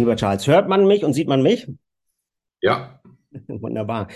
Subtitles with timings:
[0.00, 1.70] Lieber Charles, hört man mich und sieht man mich?
[2.62, 3.02] Ja.
[3.48, 4.08] Wunderbar.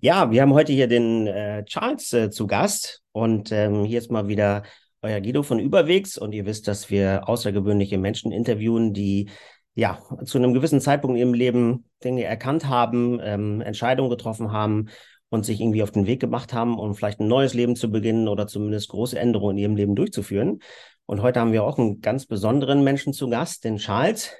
[0.00, 4.10] Ja, wir haben heute hier den äh, Charles äh, zu Gast und ähm, hier ist
[4.10, 4.62] mal wieder
[5.02, 9.28] euer Guido von Überwegs und ihr wisst, dass wir außergewöhnliche Menschen interviewen, die
[9.74, 14.86] ja zu einem gewissen Zeitpunkt in ihrem Leben Dinge erkannt haben, ähm, Entscheidungen getroffen haben
[15.28, 18.28] und sich irgendwie auf den Weg gemacht haben, um vielleicht ein neues Leben zu beginnen
[18.28, 20.60] oder zumindest große Änderungen in ihrem Leben durchzuführen.
[21.04, 24.34] Und heute haben wir auch einen ganz besonderen Menschen zu Gast, den Charles.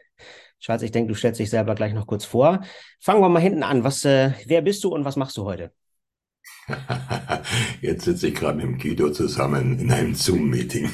[0.60, 2.62] Charles, ich denke, du stellst dich selber gleich noch kurz vor.
[3.00, 3.84] Fangen wir mal hinten an.
[3.84, 5.72] Was, äh, wer bist du und was machst du heute?
[7.80, 10.90] Jetzt sitze ich gerade mit Guido zusammen in einem Zoom-Meeting.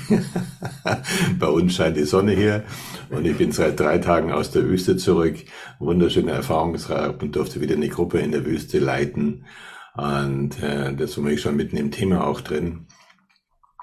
[1.38, 2.64] Bei uns scheint die Sonne hier
[3.10, 5.36] und ich bin seit drei Tagen aus der Wüste zurück.
[5.78, 9.46] Wunderschöne Erfahrungsreihe und durfte wieder eine Gruppe in der Wüste leiten.
[9.94, 12.86] Und äh, das war ich schon mitten im Thema auch drin.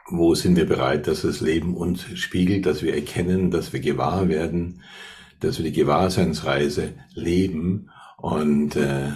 [0.07, 4.27] Wo sind wir bereit, dass das Leben uns spiegelt, dass wir erkennen, dass wir gewahr
[4.27, 4.81] werden,
[5.39, 9.11] dass wir die Gewahrseinsreise leben und äh,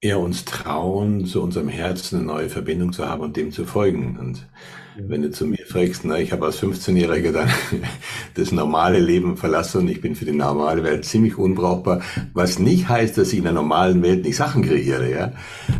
[0.00, 4.18] eher uns trauen, zu unserem Herzen eine neue Verbindung zu haben und dem zu folgen.
[4.18, 4.46] Und
[4.96, 7.48] wenn du zu mir fragst, na, ich habe als 15-Jähriger dann
[8.34, 12.02] das normale Leben verlassen und ich bin für die normale Welt ziemlich unbrauchbar,
[12.34, 15.10] was nicht heißt, dass ich in der normalen Welt nicht Sachen kreiere.
[15.10, 15.32] Ja?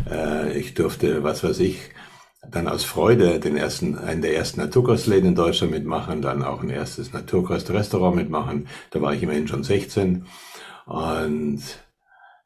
[0.09, 1.77] Äh, ich durfte, was weiß ich,
[2.51, 6.69] dann aus Freude den ersten, einen der ersten Naturkostläden in Deutschland mitmachen, dann auch ein
[6.69, 8.67] erstes Naturkostrestaurant mitmachen.
[8.91, 10.25] Da war ich immerhin schon 16.
[10.85, 11.61] Und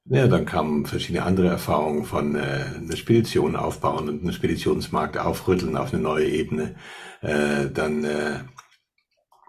[0.05, 5.77] ja, dann kamen verschiedene andere Erfahrungen von äh, einer Spedition aufbauen und einen Speditionsmarkt aufrütteln
[5.77, 6.75] auf eine neue Ebene.
[7.21, 8.39] Äh, dann äh,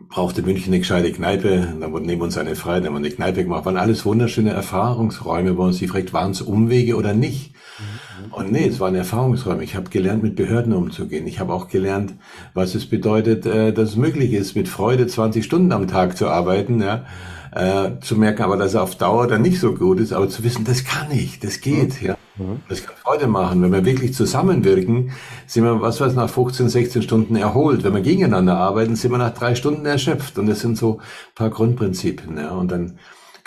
[0.09, 3.15] brauchte München eine gescheite Kneipe, dann wurde neben uns eine frei, dann haben wir eine
[3.15, 3.65] Kneipe gemacht.
[3.65, 7.55] Waren alles wunderschöne Erfahrungsräume, wo man sich fragt, waren es Umwege oder nicht?
[7.79, 8.10] Mhm.
[8.31, 9.65] Und nee, es waren Erfahrungsräume.
[9.65, 11.27] Ich habe gelernt, mit Behörden umzugehen.
[11.27, 12.15] Ich habe auch gelernt,
[12.55, 16.29] was es bedeutet, äh, dass es möglich ist, mit Freude 20 Stunden am Tag zu
[16.29, 17.05] arbeiten, ja.
[17.53, 20.45] Äh, zu merken aber, dass er auf Dauer dann nicht so gut ist, aber zu
[20.45, 22.07] wissen, das kann ich, das geht, mhm.
[22.07, 22.17] ja.
[22.37, 22.61] Mhm.
[22.69, 23.61] Das kann Freude machen.
[23.63, 25.11] Wenn wir wirklich zusammenwirken,
[25.47, 27.83] sind wir, was weiß, nach 15, 16 Stunden erholt.
[27.83, 30.39] Wenn wir gegeneinander arbeiten, sind wir nach drei Stunden erschöpft.
[30.39, 32.51] Und das sind so ein paar Grundprinzipien, ja.
[32.53, 32.99] Und dann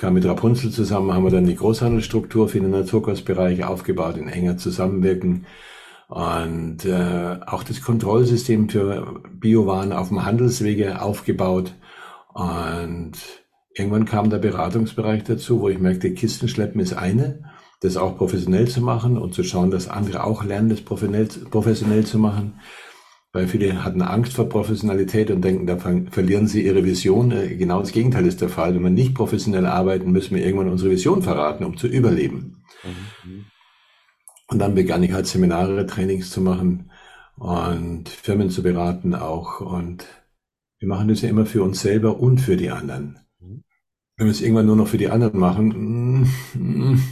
[0.03, 4.58] kam mit Rapunzel zusammen, haben wir dann die Großhandelsstruktur für den Naturkostbereich aufgebaut, in enger
[4.58, 5.46] Zusammenwirken.
[6.09, 11.74] Und äh, auch das Kontrollsystem für Biowaren auf dem Handelswege aufgebaut.
[12.34, 13.13] Und
[13.74, 17.46] irgendwann kam der Beratungsbereich dazu, wo ich merkte, Kistenschleppen ist eine,
[17.80, 22.19] das auch professionell zu machen und zu schauen, dass andere auch lernen, das professionell zu
[22.19, 22.59] machen.
[23.34, 27.32] Weil viele hatten Angst vor Professionalität und denken, da verlieren sie ihre Vision.
[27.32, 28.76] Äh, genau das Gegenteil ist der Fall.
[28.76, 32.64] Wenn wir nicht professionell arbeiten, müssen wir irgendwann unsere Vision verraten, um zu überleben.
[32.84, 33.46] Mhm.
[34.48, 36.92] Und dann begann ich halt Seminare, Trainings zu machen
[37.36, 39.62] und Firmen zu beraten auch.
[39.62, 40.06] Und
[40.78, 43.18] wir machen das ja immer für uns selber und für die anderen.
[43.40, 43.64] Mhm.
[44.16, 47.04] Wenn wir es irgendwann nur noch für die anderen machen, mm, mm,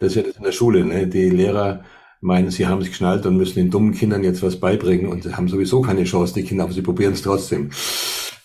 [0.00, 1.06] das ist ja das in der Schule, ne?
[1.06, 1.84] Die Lehrer
[2.22, 5.48] meinen, sie haben sich geschnallt und müssen den dummen Kindern jetzt was beibringen und haben
[5.48, 7.70] sowieso keine Chance, die Kinder, aber sie probieren es trotzdem.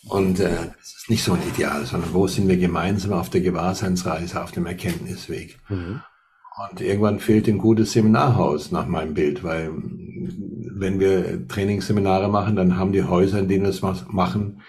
[0.10, 3.42] Und äh, das ist nicht so ein Ideal, sondern wo sind wir gemeinsam auf der
[3.42, 5.60] Gewahrseinsreise, auf dem Erkenntnisweg?
[5.70, 6.02] Mhm.
[6.70, 9.72] Und irgendwann fehlt ein gutes Seminarhaus nach meinem Bild, weil
[10.80, 14.62] wenn wir Trainingsseminare machen, dann haben die Häuser, in denen wir es machen,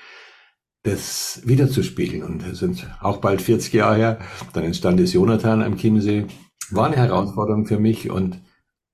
[0.83, 2.23] das wiederzuspiegeln.
[2.23, 4.19] Und es sind auch bald 40 Jahre her.
[4.53, 6.27] Dann entstand das Jonathan am Chiemsee.
[6.71, 8.39] War eine Herausforderung für mich und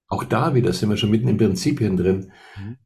[0.09, 2.33] auch da wieder sind wir schon mitten in Prinzipien drin.
[2.57, 2.77] Mhm.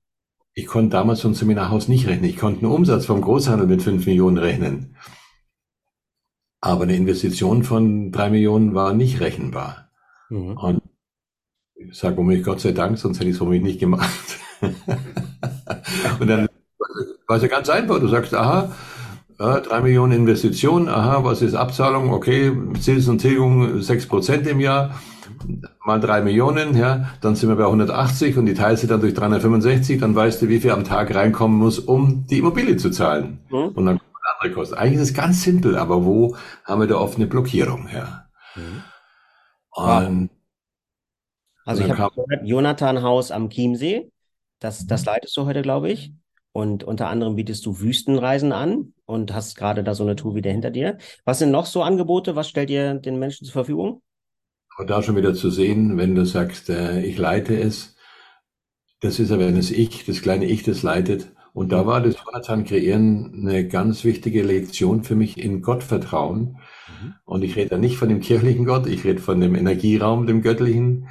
[0.55, 2.31] Ich konnte damals vom Seminarhaus nicht rechnen.
[2.31, 4.97] Ich konnte einen Umsatz vom Großhandel mit 5 Millionen rechnen.
[6.61, 9.91] Aber eine Investition von 3 Millionen war nicht rechenbar.
[10.31, 10.57] Mhm.
[10.57, 10.83] Und
[11.77, 14.11] ich sage womit Gott sei Dank, sonst hätte ich es womit nicht gemacht.
[16.21, 16.49] und dann
[17.28, 18.01] war es ja ganz einfach.
[18.01, 18.75] Du sagst, aha,
[19.39, 22.11] ja, drei Millionen Investitionen, aha, was ist Abzahlung?
[22.11, 24.99] Okay, Zins und Tilgung sechs Prozent im Jahr
[25.85, 29.15] mal drei Millionen, ja, dann sind wir bei 180 und die teilst du dann durch
[29.15, 33.41] 365, dann weißt du, wie viel am Tag reinkommen muss, um die Immobilie zu zahlen.
[33.51, 33.69] Mhm.
[33.69, 34.77] Und dann kommen andere Kosten.
[34.77, 38.27] Eigentlich ist es ganz simpel, aber wo haben wir da oft eine Blockierung, ja.
[38.55, 38.83] Mhm.
[39.71, 40.31] Und
[41.65, 44.11] also ich habe gehört, Jonathan Haus am Chiemsee,
[44.59, 46.13] das, das leitest du heute, glaube ich.
[46.53, 50.51] Und unter anderem bietest du Wüstenreisen an und hast gerade da so eine Tour wieder
[50.51, 50.99] hinter dir.
[51.25, 52.37] Was sind noch so Angebote?
[52.37, 54.03] Was stellt ihr den Menschen zur Verfügung?
[54.78, 57.97] Und da schon wieder zu sehen, wenn du sagst, äh, ich leite es,
[59.01, 61.33] das ist aber das Ich, das kleine Ich, das leitet.
[61.53, 66.59] Und da war das Jonathan Kreieren eine ganz wichtige Lektion für mich in Gottvertrauen.
[67.03, 67.15] Mhm.
[67.25, 70.42] Und ich rede da nicht von dem kirchlichen Gott, ich rede von dem Energieraum, dem
[70.42, 71.09] Göttlichen.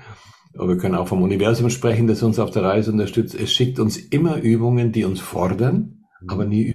[0.55, 3.35] Aber wir können auch vom Universum sprechen, das uns auf der Reise unterstützt.
[3.35, 6.29] Es schickt uns immer Übungen, die uns fordern, mhm.
[6.29, 6.73] aber nie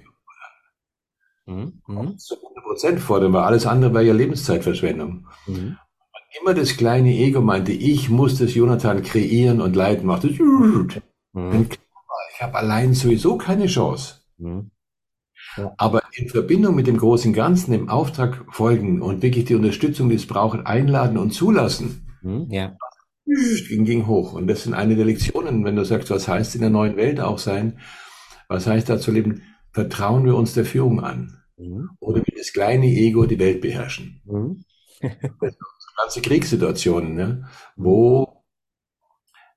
[1.47, 1.81] überfordern.
[1.87, 1.95] Mhm.
[1.95, 2.13] mhm.
[2.17, 2.35] So
[2.73, 5.27] Prozent fordern, weil alles andere wäre ja Lebenszeitverschwendung.
[5.45, 5.77] Mhm.
[6.39, 10.31] Immer das kleine Ego meinte, ich muss das Jonathan kreieren und leiten, macht das.
[10.39, 11.67] Mhm.
[12.33, 14.21] Ich habe allein sowieso keine Chance.
[14.37, 14.71] Mhm.
[15.57, 15.73] Ja.
[15.77, 20.15] Aber in Verbindung mit dem großen Ganzen, dem Auftrag folgen und wirklich die Unterstützung, die
[20.15, 22.07] es braucht, einladen und zulassen.
[22.21, 22.47] Mhm.
[22.49, 22.75] Ja.
[23.25, 24.33] Ging, ging hoch.
[24.33, 27.19] Und das sind eine der Lektionen, wenn du sagst, was heißt in der neuen Welt
[27.19, 27.79] auch sein?
[28.47, 29.43] Was heißt da zu leben?
[29.71, 31.37] Vertrauen wir uns der Führung an?
[31.57, 31.89] Mhm.
[31.99, 34.21] Oder wie das kleine Ego die Welt beherrschen?
[34.25, 34.65] Mhm.
[35.97, 37.47] ganze Kriegssituationen, ne?
[37.75, 38.43] wo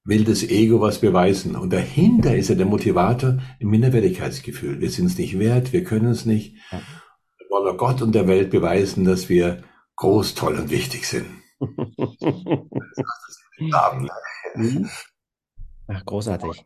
[0.04, 1.56] will das Ego was beweisen.
[1.56, 4.80] Und dahinter ist ja der Motivator im Minderwertigkeitsgefühl.
[4.80, 6.54] Wir sind es nicht wert, wir können es nicht.
[6.70, 9.64] Wir wollen Gott und der Welt beweisen, dass wir
[9.96, 11.26] groß, toll und wichtig sind.
[15.88, 16.64] Ach, großartig.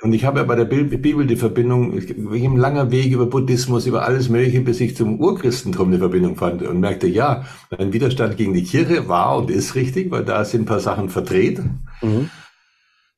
[0.00, 3.86] Und ich habe ja bei der Bibel die Verbindung, wie ein langer Weg über Buddhismus,
[3.86, 7.46] über alles Mögliche, bis ich zum Urchristentum eine Verbindung fand und merkte, ja,
[7.76, 11.08] mein Widerstand gegen die Kirche war und ist richtig, weil da sind ein paar Sachen
[11.08, 11.60] verdreht.
[12.00, 12.30] Mhm.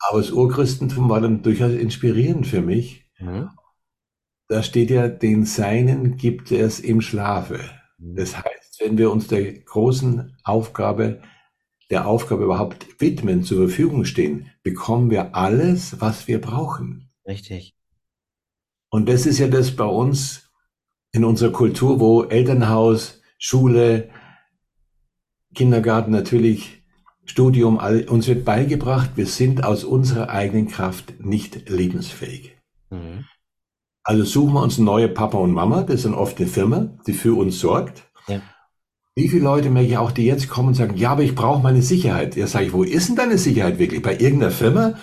[0.09, 3.05] Aber das Urchristentum war dann durchaus inspirierend für mich.
[3.19, 3.51] Mhm.
[4.49, 7.61] Da steht ja, den Seinen gibt es im Schlafe.
[7.99, 8.17] Mhm.
[8.17, 11.21] Das heißt, wenn wir uns der großen Aufgabe
[11.91, 17.11] der Aufgabe überhaupt widmen, zur Verfügung stehen, bekommen wir alles, was wir brauchen.
[17.27, 17.77] Richtig.
[18.91, 20.51] Und das ist ja das bei uns
[21.13, 24.11] in unserer Kultur, wo Elternhaus, Schule,
[25.55, 26.83] Kindergarten natürlich,
[27.25, 32.57] Studium, all, uns wird beigebracht, wir sind aus unserer eigenen Kraft nicht lebensfähig.
[32.91, 33.25] Mhm.
[34.03, 37.39] Also suchen wir uns neue Papa und Mama, das sind oft eine Firma, die für
[37.39, 38.10] uns sorgt.
[39.21, 41.63] Wie viele Leute merke ich auch, die jetzt kommen und sagen, ja, aber ich brauche
[41.63, 42.37] meine Sicherheit.
[42.37, 44.01] Ja, sage ich, wo ist denn deine Sicherheit wirklich?
[44.01, 44.95] Bei irgendeiner Firma,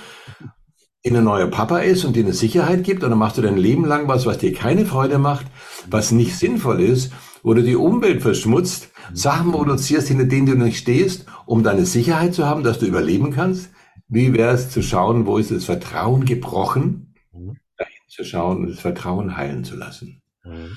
[1.05, 3.57] die ein neuer Papa ist und dir eine Sicherheit gibt und dann machst du dein
[3.57, 5.45] Leben lang was, was dir keine Freude macht,
[5.87, 10.79] was nicht sinnvoll ist, wo du die Umwelt verschmutzt, Sachen produzierst, hinter denen du nicht
[10.79, 13.69] stehst, um deine Sicherheit zu haben, dass du überleben kannst.
[14.07, 17.59] Wie wäre es zu schauen, wo ist das Vertrauen gebrochen, mhm.
[17.77, 20.23] dahin zu schauen und das Vertrauen heilen zu lassen.
[20.43, 20.75] Mhm.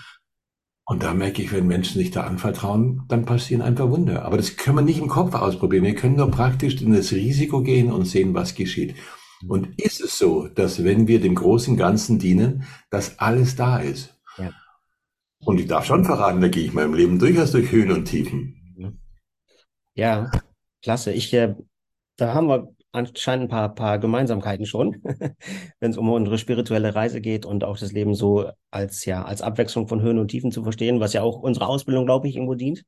[0.91, 4.25] Und da merke ich, wenn Menschen sich da anvertrauen, dann passieren einfach Wunder.
[4.25, 5.85] Aber das können wir nicht im Kopf ausprobieren.
[5.85, 8.97] Wir können nur praktisch in das Risiko gehen und sehen, was geschieht.
[9.47, 14.21] Und ist es so, dass wenn wir dem großen Ganzen dienen, dass alles da ist?
[14.37, 14.51] Ja.
[15.45, 18.57] Und ich darf schon verraten, da gehe ich meinem Leben durchaus durch Höhen und Tiefen.
[19.95, 20.29] Ja,
[20.83, 21.13] klasse.
[21.13, 21.55] Ich, äh,
[22.17, 25.03] da haben wir anscheinend ein paar, paar Gemeinsamkeiten schon,
[25.81, 29.43] wenn es um unsere spirituelle Reise geht und auch das Leben so als, ja, als
[29.43, 32.55] Abwechslung von Höhen und Tiefen zu verstehen, was ja auch unsere Ausbildung, glaube ich, irgendwo
[32.55, 32.85] dient.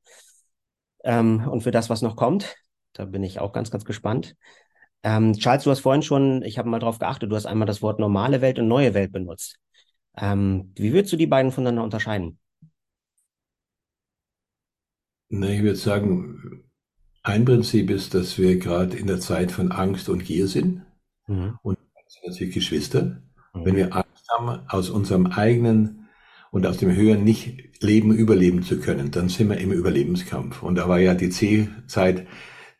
[1.04, 2.54] Ähm, und für das, was noch kommt,
[2.92, 4.36] da bin ich auch ganz, ganz gespannt.
[5.02, 7.82] Ähm, Charles, du hast vorhin schon, ich habe mal drauf geachtet, du hast einmal das
[7.82, 9.58] Wort normale Welt und neue Welt benutzt.
[10.16, 12.38] Ähm, wie würdest du die beiden voneinander unterscheiden?
[15.30, 16.64] Na, ich würde sagen,
[17.22, 20.82] ein Prinzip ist, dass wir gerade in der Zeit von Angst und Gier sind.
[21.26, 21.58] Mhm.
[21.62, 21.78] Und
[22.12, 23.22] sind natürlich Geschwister.
[23.54, 23.64] Mhm.
[23.64, 26.08] Wenn wir Angst haben, aus unserem eigenen
[26.50, 30.62] und aus dem Höheren nicht leben, überleben zu können, dann sind wir im Überlebenskampf.
[30.62, 32.26] Und da war ja die C-Zeit,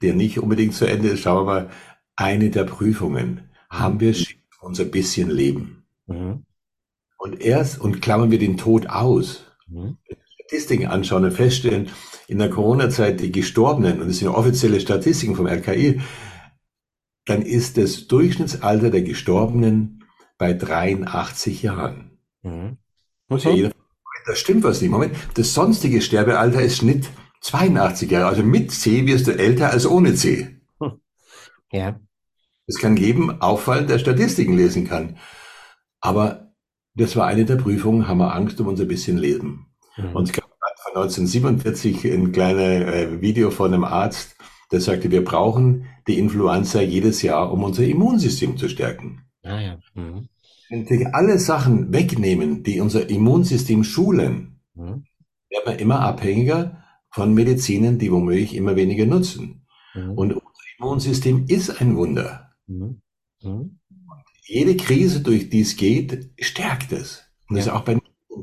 [0.03, 1.71] der nicht unbedingt zu Ende ist, schauen wir mal,
[2.17, 3.51] eine der Prüfungen.
[3.71, 4.15] Haben wir
[4.61, 5.85] unser bisschen Leben?
[6.07, 6.45] Mhm.
[7.17, 9.45] Und erst, und klammern wir den Tod aus.
[9.69, 9.97] Mhm.
[10.53, 11.89] Statistiken anschauen und feststellen,
[12.29, 16.01] in der Corona-Zeit die Gestorbenen, und das sind offizielle Statistiken vom RKI,
[17.25, 20.05] dann ist das Durchschnittsalter der Gestorbenen
[20.37, 22.19] bei 83 Jahren.
[22.43, 22.77] Mhm.
[23.31, 23.71] Okay.
[24.27, 24.91] Das stimmt was nicht.
[24.91, 27.09] Moment, das sonstige Sterbealter ist Schnitt
[27.41, 28.27] 82 Jahre.
[28.27, 30.61] Also mit C wirst du älter als ohne C.
[30.81, 31.01] Hm.
[31.73, 31.99] Ja.
[32.67, 35.17] Es kann jedem auffallen, der Statistiken lesen kann.
[36.01, 36.53] Aber
[36.95, 39.73] das war eine der Prüfungen, haben wir Angst um unser bisschen Leben.
[39.97, 40.17] Mhm.
[40.17, 40.33] Und
[40.95, 44.37] 1947 ein kleines äh, Video von einem Arzt,
[44.71, 49.23] der sagte, wir brauchen die Influenza jedes Jahr, um unser Immunsystem zu stärken.
[49.43, 49.79] Ah, ja.
[49.95, 50.29] Mhm.
[50.69, 55.05] Wenn wir alle Sachen wegnehmen, die unser Immunsystem schulen, mhm.
[55.49, 59.67] werden wir immer abhängiger von Medizinen, die womöglich immer weniger nutzen.
[59.95, 60.13] Mhm.
[60.13, 62.53] Und unser Immunsystem ist ein Wunder.
[62.67, 63.01] Mhm.
[63.43, 63.79] Mhm.
[64.45, 67.25] Jede Krise, durch die es geht, stärkt es.
[67.49, 67.61] Und ja.
[67.61, 67.99] das ist auch bei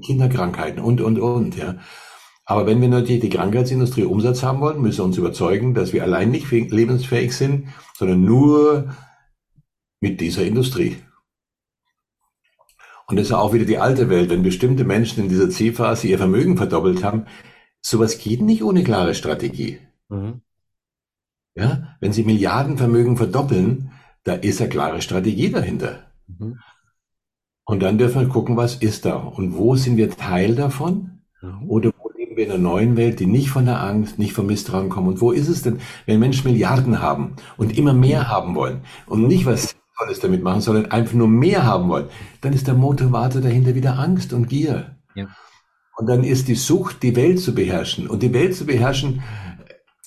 [0.06, 1.78] Kinderkrankheiten und, und, und, ja.
[2.50, 6.02] Aber wenn wir natürlich die Krankheitsindustrie Umsatz haben wollen, müssen wir uns überzeugen, dass wir
[6.02, 8.96] allein nicht lebensfähig sind, sondern nur
[10.00, 10.98] mit dieser Industrie.
[13.06, 14.32] Und das ist auch wieder die alte Welt.
[14.32, 17.28] Wenn bestimmte Menschen in dieser C-Phase ihr Vermögen verdoppelt haben,
[17.82, 19.78] sowas geht nicht ohne klare Strategie.
[20.08, 20.42] Mhm.
[21.54, 23.92] Ja, wenn sie Milliardenvermögen verdoppeln,
[24.24, 26.00] da ist eine klare Strategie dahinter.
[26.26, 26.58] Mhm.
[27.66, 31.70] Und dann dürfen wir gucken, was ist da und wo sind wir Teil davon mhm.
[31.70, 31.92] oder
[32.40, 35.08] wir in einer neuen Welt, die nicht von der Angst, nicht vom Misstrauen kommt.
[35.08, 39.28] Und wo ist es denn, wenn Menschen Milliarden haben und immer mehr haben wollen und
[39.28, 42.08] nicht was Sinnvolles damit machen, sondern einfach nur mehr haben wollen,
[42.42, 44.96] dann ist der Motivator dahinter wieder Angst und Gier.
[45.16, 45.28] Ja.
[45.98, 48.08] Und dann ist die Sucht, die Welt zu beherrschen.
[48.08, 49.22] Und die Welt zu beherrschen,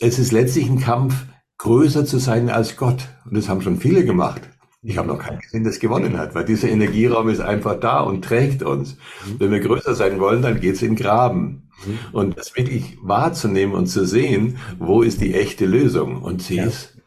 [0.00, 1.26] es ist letztlich ein Kampf,
[1.58, 3.08] größer zu sein als Gott.
[3.26, 4.40] Und das haben schon viele gemacht.
[4.84, 8.24] Ich habe noch keinen gesehen, das gewonnen hat, weil dieser Energieraum ist einfach da und
[8.24, 8.96] trägt uns.
[9.24, 9.40] Mhm.
[9.40, 11.70] Wenn wir größer sein wollen, dann geht's in Graben.
[11.86, 11.98] Mhm.
[12.12, 16.20] Und das wirklich wahrzunehmen und zu sehen, wo ist die echte Lösung?
[16.22, 16.64] Und sie ja.
[16.64, 17.00] ist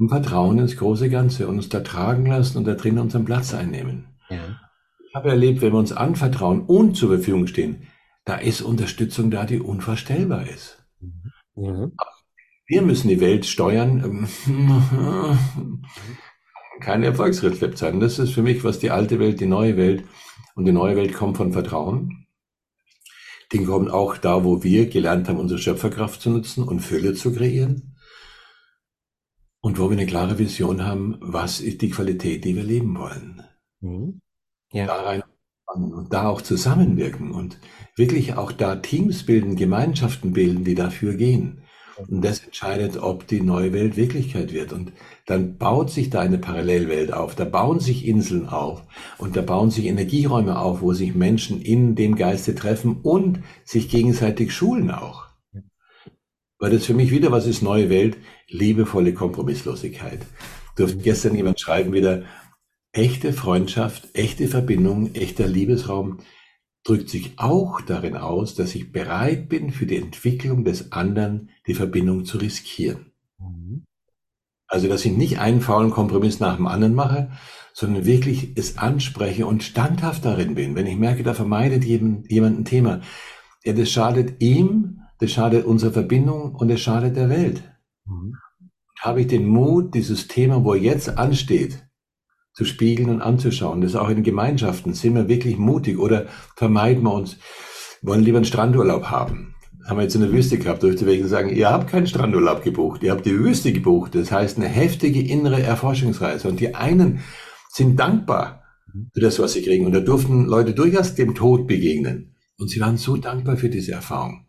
[0.00, 3.54] im Vertrauen ins große Ganze und uns da tragen lassen und da drin unseren Platz
[3.54, 4.06] einnehmen.
[4.28, 4.58] Ja.
[5.08, 7.86] Ich habe erlebt, wenn wir uns anvertrauen und zur Verfügung stehen,
[8.24, 10.84] da ist Unterstützung da, die unvorstellbar ist.
[11.00, 11.22] Mhm.
[11.54, 11.92] mhm.
[12.66, 14.28] Wir müssen die Welt steuern.
[16.80, 18.00] kein Erfolgsrezept sein.
[18.00, 20.04] Das ist für mich, was die alte Welt, die neue Welt
[20.54, 22.26] und die neue Welt kommt von Vertrauen.
[23.52, 27.32] Die kommt auch da, wo wir gelernt haben, unsere Schöpferkraft zu nutzen und Fülle zu
[27.32, 27.96] kreieren.
[29.60, 33.42] Und wo wir eine klare Vision haben, was ist die Qualität, die wir leben wollen.
[33.80, 34.20] Mhm.
[34.72, 34.86] Ja.
[34.86, 35.22] Da rein
[35.74, 37.58] und da auch zusammenwirken und
[37.96, 41.62] wirklich auch da Teams bilden, Gemeinschaften bilden, die dafür gehen.
[42.08, 44.72] Und das entscheidet, ob die neue Welt Wirklichkeit wird.
[44.72, 44.92] Und
[45.26, 48.82] dann baut sich da eine Parallelwelt auf, da bauen sich Inseln auf
[49.18, 53.88] und da bauen sich Energieräume auf, wo sich Menschen in dem Geiste treffen und sich
[53.88, 55.26] gegenseitig schulen auch.
[56.58, 58.18] Weil das für mich wieder, was ist neue Welt?
[58.48, 60.20] Liebevolle Kompromisslosigkeit.
[60.76, 62.24] Durfte gestern jemand schreiben wieder,
[62.92, 66.18] echte Freundschaft, echte Verbindung, echter Liebesraum
[66.84, 71.74] drückt sich auch darin aus, dass ich bereit bin, für die Entwicklung des anderen die
[71.74, 73.12] Verbindung zu riskieren.
[73.38, 73.84] Mhm.
[74.66, 77.30] Also, dass ich nicht einen faulen Kompromiss nach dem anderen mache,
[77.72, 80.74] sondern wirklich es anspreche und standhaft darin bin.
[80.74, 83.00] Wenn ich merke, da vermeidet jemand, jemand ein Thema,
[83.64, 87.62] ja, das schadet ihm, das schadet unserer Verbindung und es schadet der Welt.
[88.06, 88.36] Mhm.
[88.98, 91.86] Habe ich den Mut, dieses Thema, wo er jetzt ansteht,
[92.60, 93.80] zu spiegeln und anzuschauen.
[93.80, 94.92] Das ist auch in Gemeinschaften.
[94.92, 96.26] Sind wir wirklich mutig oder
[96.56, 97.38] vermeiden wir uns,
[98.02, 99.54] wollen lieber einen Strandurlaub haben?
[99.86, 103.02] Haben wir jetzt in der Wüste gehabt, durch die sagen, ihr habt keinen Strandurlaub gebucht,
[103.02, 104.14] ihr habt die Wüste gebucht.
[104.14, 106.48] Das heißt eine heftige innere Erforschungsreise.
[106.48, 107.20] Und die einen
[107.70, 108.62] sind dankbar
[109.14, 109.86] für das, was sie kriegen.
[109.86, 112.34] Und da durften Leute durchaus dem Tod begegnen.
[112.58, 114.44] Und sie waren so dankbar für diese Erfahrung.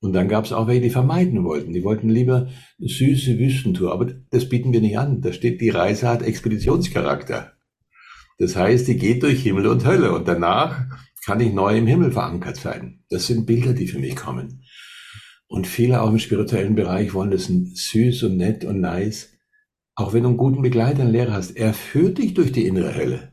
[0.00, 1.72] Und dann gab es auch welche, die vermeiden wollten.
[1.72, 3.92] Die wollten lieber süße Wüstentour.
[3.92, 5.20] Aber das bieten wir nicht an.
[5.20, 7.52] Da steht, die Reise hat Expeditionscharakter.
[8.38, 10.12] Das heißt, die geht durch Himmel und Hölle.
[10.12, 10.86] Und danach
[11.24, 13.04] kann ich neu im Himmel verankert sein.
[13.10, 14.64] Das sind Bilder, die für mich kommen.
[15.46, 19.32] Und viele auch im spirituellen Bereich wollen das süß und nett und nice.
[19.96, 22.94] Auch wenn du einen guten Begleiter, einen Lehrer hast, er führt dich durch die innere
[22.94, 23.29] Hölle.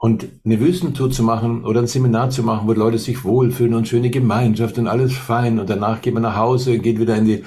[0.00, 3.88] Und eine Wüstentour zu machen oder ein Seminar zu machen, wo Leute sich wohlfühlen und
[3.88, 7.24] schöne Gemeinschaft und alles fein und danach geht man nach Hause und geht wieder in
[7.24, 7.44] die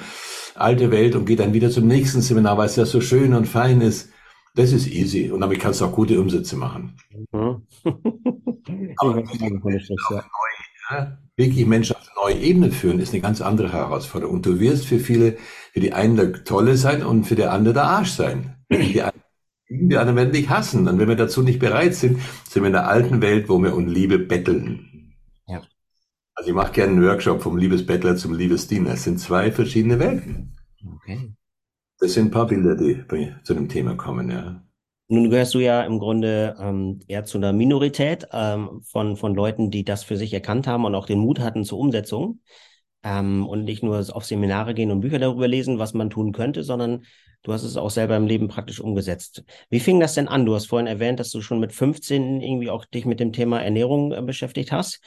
[0.54, 3.46] alte Welt und geht dann wieder zum nächsten Seminar, weil es ja so schön und
[3.46, 4.10] fein ist.
[4.54, 6.94] Das ist easy und damit kannst du auch gute Umsätze machen.
[7.32, 7.62] Mhm.
[8.98, 9.22] Aber
[10.90, 14.36] ja, wirklich Menschen auf eine neue Ebene führen, ist eine ganz andere Herausforderung.
[14.36, 15.36] Und du wirst für viele,
[15.72, 18.56] für die einen der Tolle sein und für die andere der Arsch sein.
[18.70, 19.11] Die einen
[19.72, 20.86] die anderen werden dich hassen.
[20.88, 23.74] Und wenn wir dazu nicht bereit sind, sind wir in der alten Welt, wo wir
[23.74, 25.14] um Liebe betteln.
[25.46, 25.62] Ja.
[26.34, 28.92] Also ich mache gerne einen Workshop vom Liebesbettler zum Liebesdiener.
[28.92, 30.56] Es sind zwei verschiedene Welten.
[30.96, 31.32] Okay.
[31.98, 34.62] Das sind ein paar Bilder, die zu dem Thema kommen, ja.
[35.08, 39.70] Nun gehörst du ja im Grunde ähm, eher zu einer Minorität ähm, von, von Leuten,
[39.70, 42.40] die das für sich erkannt haben und auch den Mut hatten zur Umsetzung.
[43.02, 46.62] Ähm, und nicht nur auf Seminare gehen und Bücher darüber lesen, was man tun könnte,
[46.62, 47.04] sondern
[47.42, 49.44] Du hast es auch selber im Leben praktisch umgesetzt.
[49.68, 50.46] Wie fing das denn an?
[50.46, 53.60] Du hast vorhin erwähnt, dass du schon mit 15 irgendwie auch dich mit dem Thema
[53.60, 55.00] Ernährung äh, beschäftigt hast.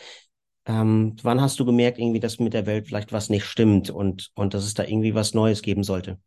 [0.65, 4.31] Ähm, wann hast du gemerkt, irgendwie, dass mit der Welt vielleicht was nicht stimmt und,
[4.35, 6.19] und dass es da irgendwie was Neues geben sollte?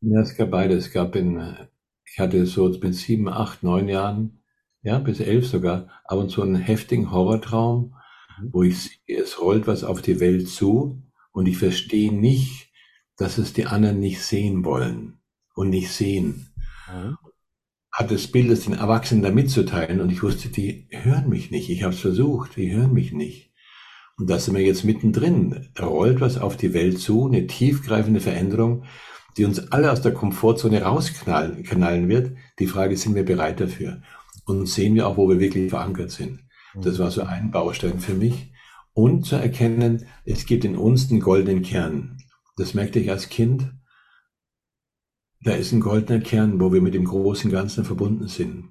[0.00, 0.86] Ja, es gab beides.
[0.86, 1.56] Es gab in,
[2.04, 4.42] ich hatte so mit sieben, acht, neun Jahren,
[4.82, 7.94] ja, bis elf sogar, ab und zu einen heftigen Horrortraum,
[8.40, 8.48] mhm.
[8.52, 12.67] wo ich sehe, es rollt was auf die Welt zu und ich verstehe nicht,
[13.18, 15.18] dass es die anderen nicht sehen wollen
[15.54, 16.54] und nicht sehen.
[16.90, 17.16] Mhm.
[17.92, 21.68] Hat das Bild, es den Erwachsenen da mitzuteilen und ich wusste, die hören mich nicht.
[21.68, 23.52] Ich habe es versucht, die hören mich nicht.
[24.16, 25.68] Und da sind wir jetzt mittendrin.
[25.74, 28.84] Da rollt was auf die Welt zu, eine tiefgreifende Veränderung,
[29.36, 32.36] die uns alle aus der Komfortzone rausknallen wird.
[32.58, 34.02] Die Frage, sind wir bereit dafür?
[34.44, 36.40] Und sehen wir auch, wo wir wirklich verankert sind.
[36.80, 38.52] Das war so ein Baustein für mich.
[38.92, 42.18] Und zu erkennen, es gibt in uns den goldenen Kern.
[42.58, 43.72] Das merkte ich als Kind.
[45.40, 48.70] Da ist ein goldener Kern, wo wir mit dem großen Ganzen verbunden sind.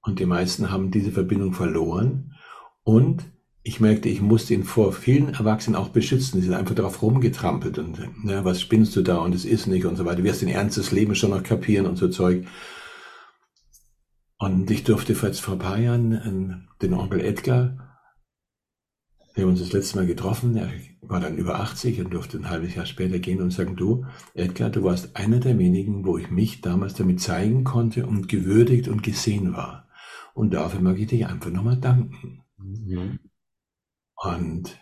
[0.00, 2.34] Und die meisten haben diese Verbindung verloren
[2.82, 3.24] und
[3.62, 6.40] ich merkte, ich musste ihn vor vielen Erwachsenen auch beschützen.
[6.40, 9.84] Die sind einfach darauf rumgetrampelt und, na, was spinnst du da und es ist nicht
[9.84, 10.16] und so weiter.
[10.16, 12.46] Du wirst den Ernst des Lebens schon noch kapieren und so Zeug.
[14.38, 17.87] Und ich durfte vor ein paar Jahren äh, den Onkel Edgar,
[19.38, 20.68] wir haben uns das letzte Mal getroffen, er
[21.02, 24.04] war dann über 80 und durfte ein halbes Jahr später gehen und sagen, du,
[24.34, 28.88] Edgar, du warst einer der wenigen, wo ich mich damals damit zeigen konnte und gewürdigt
[28.88, 29.86] und gesehen war.
[30.34, 32.42] Und dafür mag ich dich einfach nochmal danken.
[32.56, 33.20] Mhm.
[34.16, 34.76] Und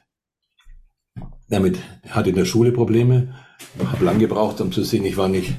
[1.50, 3.34] damit hatte in der Schule Probleme,
[3.84, 5.54] habe lang gebraucht, um zu sehen, ich war nicht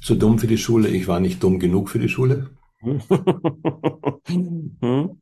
[0.00, 2.48] zu dumm für die Schule, ich war nicht dumm genug für die Schule.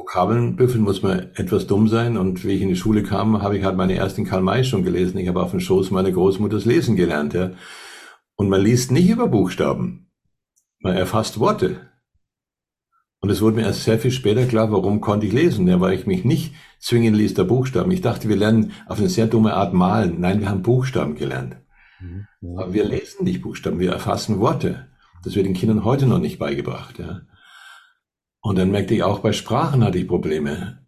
[0.00, 2.16] Vokabeln büffeln muss man etwas dumm sein.
[2.16, 4.82] Und wie ich in die Schule kam, habe ich halt meine ersten Karl May schon
[4.82, 5.18] gelesen.
[5.18, 7.34] Ich habe auf dem Schoß meiner Großmutters lesen gelernt.
[7.34, 7.50] Ja.
[8.34, 10.10] Und man liest nicht über Buchstaben.
[10.78, 11.90] Man erfasst Worte.
[13.20, 15.92] Und es wurde mir erst sehr viel später klar, warum konnte ich lesen, ja, weil
[15.92, 17.90] ich mich nicht zwingen ließ der Buchstaben.
[17.90, 20.18] Ich dachte, wir lernen auf eine sehr dumme Art malen.
[20.20, 21.58] Nein, wir haben Buchstaben gelernt.
[22.00, 22.26] Mhm.
[22.56, 24.88] Aber wir lesen nicht Buchstaben, wir erfassen Worte.
[25.22, 26.98] Das wird den Kindern heute noch nicht beigebracht.
[26.98, 27.20] Ja.
[28.40, 30.86] Und dann merkte ich auch, bei Sprachen hatte ich Probleme.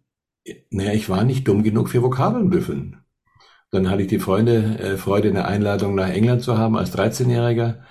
[0.69, 2.97] Naja, ich war nicht dumm genug für Vokabeln büffeln.
[3.71, 7.81] Dann hatte ich die Freunde, äh, Freude, eine Einladung nach England zu haben als 13-Jähriger,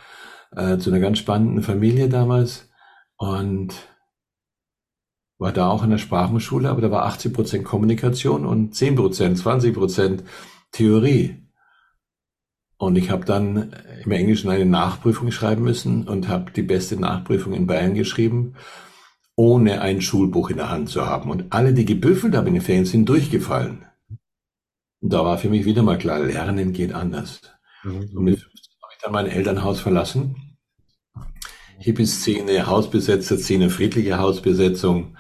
[0.53, 2.71] äh, zu einer ganz spannenden Familie damals.
[3.17, 3.75] Und
[5.39, 9.39] war da auch in der Sprachenschule, aber da war 80 Prozent Kommunikation und 10 Prozent,
[9.39, 10.25] 20 Prozent
[10.71, 11.43] Theorie.
[12.79, 17.53] Und ich habe dann im Englischen eine Nachprüfung schreiben müssen und habe die beste Nachprüfung
[17.53, 18.55] in Bayern geschrieben,
[19.37, 21.31] ohne ein Schulbuch in der Hand zu haben.
[21.31, 23.87] Und alle, die gebüffelt haben in den Ferien, sind durchgefallen.
[25.01, 27.41] Und da war für mich wieder mal klar, Lernen geht anders.
[27.83, 28.11] Mhm.
[28.15, 30.37] Und mit 15 habe ich dann mein Elternhaus verlassen.
[31.79, 35.17] Hippie-Szene, Hausbesetzer-Szene, friedliche Hausbesetzung.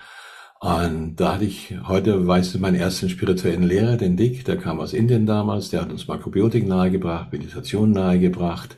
[0.60, 4.78] Und da hatte ich, heute weiß ich, meinen ersten spirituellen Lehrer, den Dick, der kam
[4.78, 8.76] aus Indien damals, der hat uns Makrobiotik nahegebracht, Meditation nahegebracht,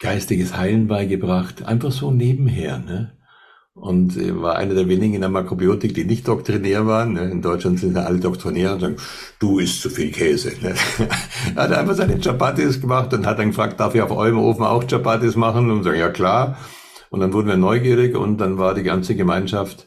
[0.00, 3.12] geistiges Heilen beigebracht, einfach so nebenher, ne?
[3.74, 7.14] Und war einer der wenigen in der Makrobiotik, die nicht doktrinär waren.
[7.14, 7.30] Ne?
[7.30, 8.96] In Deutschland sind ja alle doktrinär und sagen,
[9.38, 10.52] du isst zu viel Käse.
[10.60, 10.74] Ne?
[11.56, 14.86] hat einfach seine Chapatis gemacht und hat dann gefragt, darf ich auf eurem Ofen auch
[14.86, 15.70] Chapatis machen?
[15.70, 16.58] Und sagen, ja klar.
[17.10, 19.86] Und dann wurden wir neugierig und dann war die ganze Gemeinschaft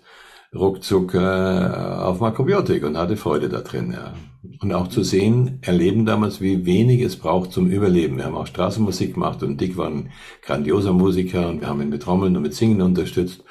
[0.56, 3.92] ruckzuck äh, auf Makrobiotik und hatte Freude da drin.
[3.92, 4.14] Ja.
[4.60, 8.18] Und auch zu sehen, erleben damals, wie wenig es braucht zum Überleben.
[8.18, 10.10] Wir haben auch Straßenmusik gemacht und Dick war ein
[10.42, 13.44] grandioser Musiker und wir haben ihn mit Trommeln und mit Singen unterstützt.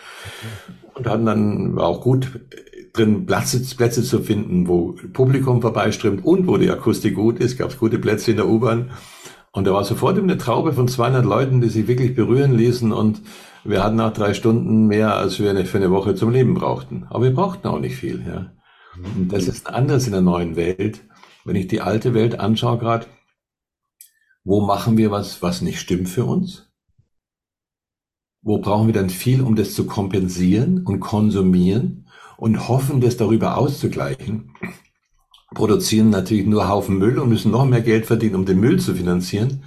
[0.95, 2.41] Und hatten dann war auch gut
[2.93, 7.57] drin, Plätze, Plätze zu finden, wo Publikum vorbeiströmt und wo die Akustik gut ist.
[7.57, 8.91] Gab es gute Plätze in der U-Bahn.
[9.53, 13.23] Und da war sofort eine Traube von 200 Leuten, die sich wirklich berühren ließen und
[13.65, 17.07] wir hatten auch drei Stunden mehr, als wir für eine Woche zum Leben brauchten.
[17.11, 18.23] Aber wir brauchten auch nicht viel.
[18.27, 18.51] Ja.
[18.95, 21.05] Und das ist anders in der neuen Welt.
[21.45, 23.07] Wenn ich die alte Welt anschaue gerade,
[24.45, 26.71] wo machen wir was, was nicht stimmt für uns?
[28.43, 33.57] Wo brauchen wir dann viel, um das zu kompensieren und konsumieren und hoffen, das darüber
[33.57, 34.55] auszugleichen?
[35.55, 38.95] Produzieren natürlich nur Haufen Müll und müssen noch mehr Geld verdienen, um den Müll zu
[38.95, 39.65] finanzieren.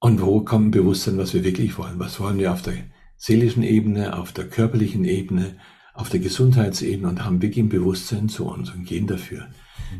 [0.00, 1.98] Und wo kommt Bewusstsein, was wir wirklich wollen?
[1.98, 2.74] Was wollen wir auf der
[3.16, 5.56] seelischen Ebene, auf der körperlichen Ebene,
[5.94, 9.48] auf der Gesundheitsebene und haben wirklich ein Bewusstsein zu uns und gehen dafür.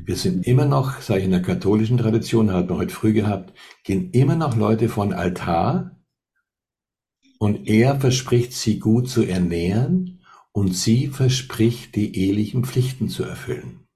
[0.05, 3.57] Wir sind immer noch, sage ich in der katholischen Tradition, hat man heute früh gehabt,
[3.85, 5.97] gehen immer noch Leute von Altar
[7.39, 10.21] und er verspricht, sie gut zu ernähren
[10.53, 13.87] und sie verspricht, die ehelichen Pflichten zu erfüllen.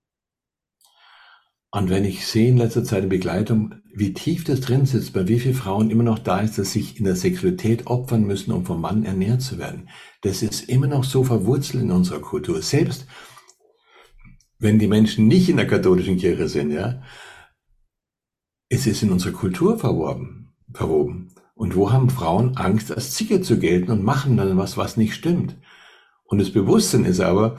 [1.71, 5.27] Und wenn ich sehe in letzter Zeit in Begleitung, wie tief das drin sitzt, bei
[5.29, 8.65] wie vielen Frauen immer noch da ist, dass sich in der Sexualität opfern müssen, um
[8.65, 9.89] vom Mann ernährt zu werden,
[10.23, 12.63] das ist immer noch so verwurzelt in unserer Kultur.
[12.63, 13.07] Selbst
[14.59, 17.03] wenn die Menschen nicht in der katholischen Kirche sind, ja,
[18.69, 21.33] es ist in unserer Kultur verworben, verwoben.
[21.55, 25.15] Und wo haben Frauen Angst, als Ziege zu gelten und machen dann was, was nicht
[25.15, 25.57] stimmt?
[26.25, 27.59] Und das Bewusstsein ist aber,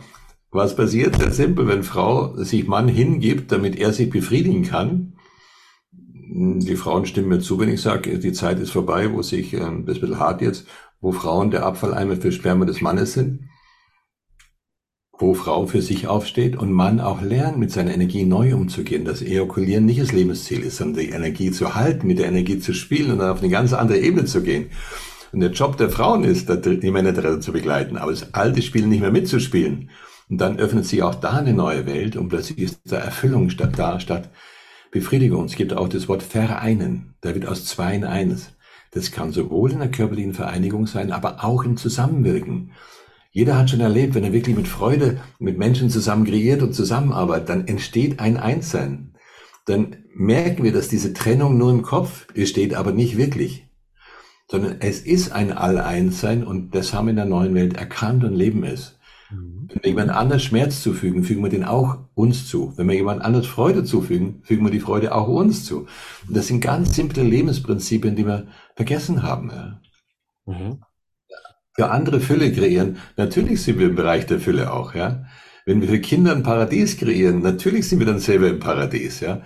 [0.51, 1.17] was passiert?
[1.17, 5.18] Sehr simpel, wenn Frau sich Mann hingibt, damit er sich befriedigen kann.
[6.31, 9.59] Die Frauen stimmen mir zu, wenn ich sage, die Zeit ist vorbei, wo sich, äh,
[9.59, 10.67] das ist ein bisschen hart jetzt,
[11.01, 13.49] wo Frauen der Abfalleimer für Sperma des Mannes sind,
[15.17, 19.23] wo Frau für sich aufsteht und Mann auch lernt, mit seiner Energie neu umzugehen, dass
[19.23, 23.11] Ejakulieren nicht das Lebensziel ist, sondern die Energie zu halten, mit der Energie zu spielen
[23.11, 24.67] und dann auf eine ganz andere Ebene zu gehen.
[25.31, 29.01] Und der Job der Frauen ist, die Männer zu begleiten, aber das alte Spiel nicht
[29.01, 29.89] mehr mitzuspielen.
[30.29, 33.73] Und dann öffnet sich auch da eine neue Welt und plötzlich ist da Erfüllung statt
[33.77, 34.29] da, statt
[34.91, 35.45] Befriedigung.
[35.45, 37.13] Es gibt auch das Wort vereinen.
[37.21, 38.53] Da wird aus zwei in eins.
[38.91, 42.71] Das kann sowohl in der körperlichen Vereinigung sein, aber auch im Zusammenwirken.
[43.31, 47.49] Jeder hat schon erlebt, wenn er wirklich mit Freude mit Menschen zusammen kreiert und zusammenarbeitet,
[47.49, 49.13] dann entsteht ein Einssein.
[49.65, 53.69] Dann merken wir, dass diese Trennung nur im Kopf besteht, aber nicht wirklich.
[54.47, 58.33] Sondern es ist ein All-Eins-Sein und das haben wir in der neuen Welt erkannt und
[58.33, 58.98] leben es.
[59.29, 59.67] Mhm.
[59.69, 62.73] Wenn wir jemand anders Schmerz zufügen, fügen wir den auch uns zu.
[62.77, 65.87] Wenn wir jemand anders Freude zufügen, fügen wir die Freude auch uns zu.
[66.27, 69.51] Und das sind ganz simple Lebensprinzipien, die wir vergessen haben.
[69.51, 69.81] Ja.
[70.45, 70.83] Mhm.
[71.73, 75.25] Für andere Fülle kreieren, natürlich sind wir im Bereich der Fülle auch, ja.
[75.65, 79.43] Wenn wir für Kinder ein Paradies kreieren, natürlich sind wir dann selber im Paradies, ja.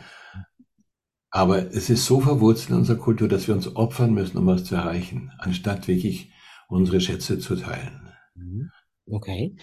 [1.30, 4.64] Aber es ist so verwurzelt in unserer Kultur, dass wir uns opfern müssen, um was
[4.64, 6.32] zu erreichen, anstatt wirklich
[6.70, 8.10] unsere Schätze zu teilen.
[8.36, 8.70] Mhm.
[9.10, 9.56] Okay.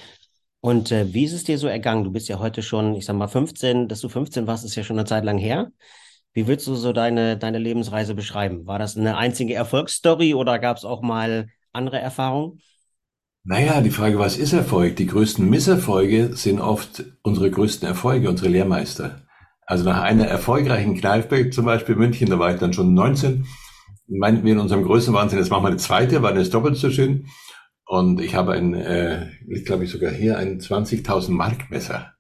[0.61, 2.05] Und äh, wie ist es dir so ergangen?
[2.05, 4.85] Du bist ja heute schon, ich sag mal, 15, dass du 15 warst, ist ja
[4.85, 5.72] schon eine Zeit lang her.
[6.33, 8.66] Wie würdest du so deine, deine Lebensreise beschreiben?
[8.66, 12.61] War das eine einzige Erfolgsstory oder gab es auch mal andere Erfahrungen?
[13.42, 14.96] Naja, die Frage, was ist Erfolg?
[14.96, 19.22] Die größten Misserfolge sind oft unsere größten Erfolge, unsere Lehrmeister.
[19.66, 23.46] Also nach einer erfolgreichen Kneipe, zum Beispiel München, da war ich dann schon 19,
[24.09, 26.90] meinten wir in unserem größten Wahnsinn, jetzt machen wir eine zweite, weil das doppelt so
[26.90, 27.26] schön.
[27.90, 32.14] Und ich habe ein, äh, ich glaube ich sogar hier, ein 20.000 Mark Messer.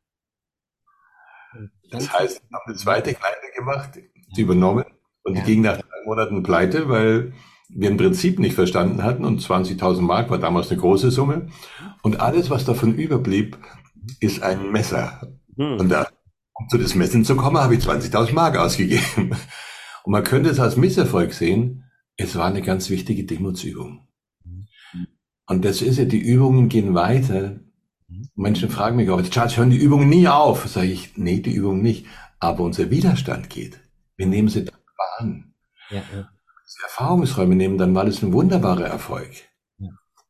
[1.92, 3.90] Das heißt, ich habe eine zweite kleine gemacht,
[4.36, 4.84] die übernommen
[5.22, 7.34] und die ging nach drei Monaten pleite, weil
[7.68, 11.50] wir ein Prinzip nicht verstanden hatten und 20.000 Mark war damals eine große Summe.
[12.02, 13.56] Und alles, was davon überblieb,
[14.18, 15.20] ist ein Messer.
[15.56, 15.78] Hm.
[15.78, 16.08] Und da,
[16.54, 19.36] um zu das Messen zu kommen, habe ich 20.000 Mark ausgegeben.
[20.02, 21.84] Und man könnte es als Misserfolg sehen,
[22.16, 24.09] es war eine ganz wichtige Demutsübung.
[25.50, 27.56] Und das ist ja, die Übungen gehen weiter.
[28.36, 30.68] Menschen fragen mich auch, Charles, hören die Übungen nie auf?
[30.68, 32.06] Sage ich, nee, die Übungen nicht.
[32.38, 33.80] Aber unser Widerstand geht.
[34.16, 35.52] Wir nehmen sie dankbar an.
[35.90, 36.28] Ja, ja.
[36.84, 39.30] Erfahrungsräume nehmen dann mal ist ein wunderbarer Erfolg.
[39.78, 39.88] Ja.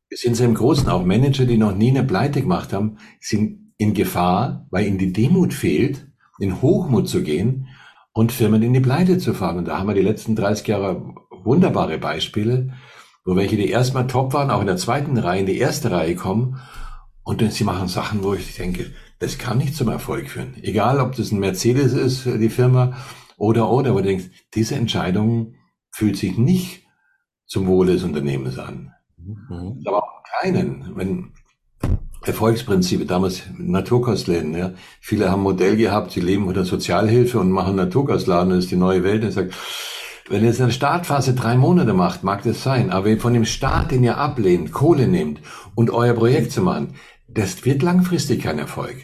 [0.09, 3.73] Wir sind sehr im Großen, auch Manager, die noch nie eine Pleite gemacht haben, sind
[3.77, 6.07] in Gefahr, weil ihnen die Demut fehlt,
[6.39, 7.67] in Hochmut zu gehen
[8.11, 9.59] und Firmen in die Pleite zu fahren.
[9.59, 12.73] Und da haben wir die letzten 30 Jahre wunderbare Beispiele
[13.23, 16.15] wo welche, die erstmal top waren, auch in der zweiten Reihe, in die erste Reihe
[16.15, 16.59] kommen
[17.23, 20.55] und dann sie machen Sachen, wo ich denke, das kann nicht zum Erfolg führen.
[20.61, 22.97] Egal, ob das ein Mercedes ist, die Firma,
[23.37, 25.55] oder, oder, wo du denkst, diese Entscheidung
[25.91, 26.83] fühlt sich nicht
[27.45, 28.93] zum Wohle des Unternehmens an.
[29.17, 29.81] Mhm.
[29.85, 31.33] Aber auch keinen, wenn
[32.23, 34.73] Erfolgsprinzipie, damals Naturkostläden, ja.
[34.99, 39.03] Viele haben Modell gehabt, sie leben unter Sozialhilfe und machen Naturkostladen, das ist die neue
[39.03, 39.53] Welt, und sagt,
[40.31, 43.91] wenn jetzt eine Startphase drei Monate macht, mag das sein, aber wenn von dem Start,
[43.91, 45.41] den ihr ablehnt, Kohle nehmt
[45.75, 46.95] und euer Projekt zu machen,
[47.27, 48.95] das wird langfristig kein Erfolg.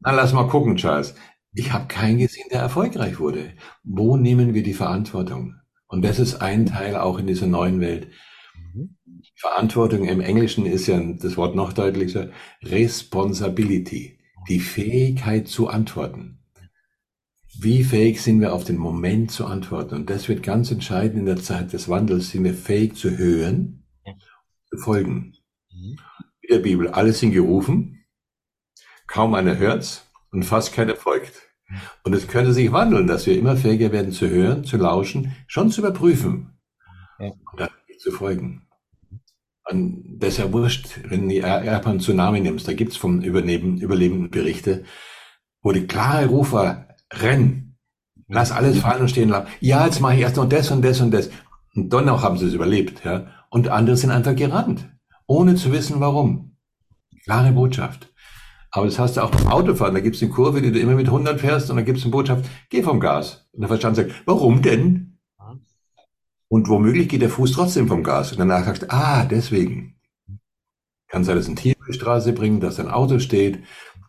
[0.00, 1.14] Na, lass mal gucken, Charles.
[1.52, 3.52] Ich habe keinen gesehen, der erfolgreich wurde.
[3.82, 5.54] Wo nehmen wir die Verantwortung?
[5.88, 8.08] Und das ist ein Teil auch in dieser neuen Welt.
[9.36, 12.30] Verantwortung im Englischen ist ja das Wort noch deutlicher.
[12.62, 14.18] Responsibility.
[14.48, 16.39] Die Fähigkeit zu antworten.
[17.58, 19.94] Wie fähig sind wir auf den Moment zu antworten?
[19.94, 22.30] Und das wird ganz entscheidend in der Zeit des Wandels.
[22.30, 23.84] Sind wir fähig zu hören,
[24.70, 25.34] zu folgen?
[25.72, 25.98] Mhm.
[26.42, 28.04] In der Bibel, alle sind gerufen,
[29.06, 31.42] kaum einer hört's und fast keiner folgt.
[32.02, 35.70] Und es könnte sich wandeln, dass wir immer fähiger werden zu hören, zu lauschen, schon
[35.70, 36.58] zu überprüfen
[37.18, 38.66] und dann zu folgen.
[39.68, 44.30] Und das ist ja wurscht, wenn du Japan Tsunami nimmst, da gibt's vom Überleben, Überlebenden
[44.30, 44.84] Berichte,
[45.62, 47.76] wo die klare Ruf war, renn,
[48.28, 49.48] lass alles fallen und stehen lassen.
[49.60, 51.30] Ja, jetzt mache ich erst noch das und das und das.
[51.74, 53.26] Und dann auch haben sie es überlebt, ja.
[53.50, 54.88] Und andere sind einfach gerannt,
[55.26, 56.56] ohne zu wissen, warum.
[57.24, 58.12] Klare Botschaft.
[58.70, 59.94] Aber das hast du auch beim Autofahren.
[59.94, 62.04] Da gibt es eine Kurve, die du immer mit 100 fährst und dann gibt es
[62.04, 63.48] eine Botschaft, geh vom Gas.
[63.52, 65.18] Und der Verstand sagt, warum denn?
[66.48, 68.32] Und womöglich geht der Fuß trotzdem vom Gas.
[68.32, 69.96] Und danach sagst du, ah, deswegen.
[71.08, 73.62] Kann sein, dass ein Tier auf die Straße bringt, dass ein Auto steht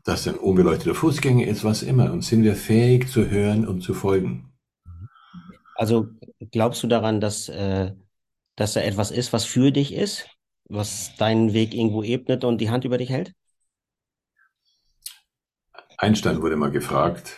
[0.03, 2.11] dass ein unbeleuchteter Fußgänger ist, was immer.
[2.11, 4.51] Und sind wir fähig zu hören und zu folgen?
[5.75, 6.07] Also
[6.51, 7.93] glaubst du daran, dass, äh,
[8.55, 10.27] dass da etwas ist, was für dich ist,
[10.69, 13.33] was deinen Weg irgendwo ebnet und die Hand über dich hält?
[15.97, 17.37] Einstein wurde mal gefragt,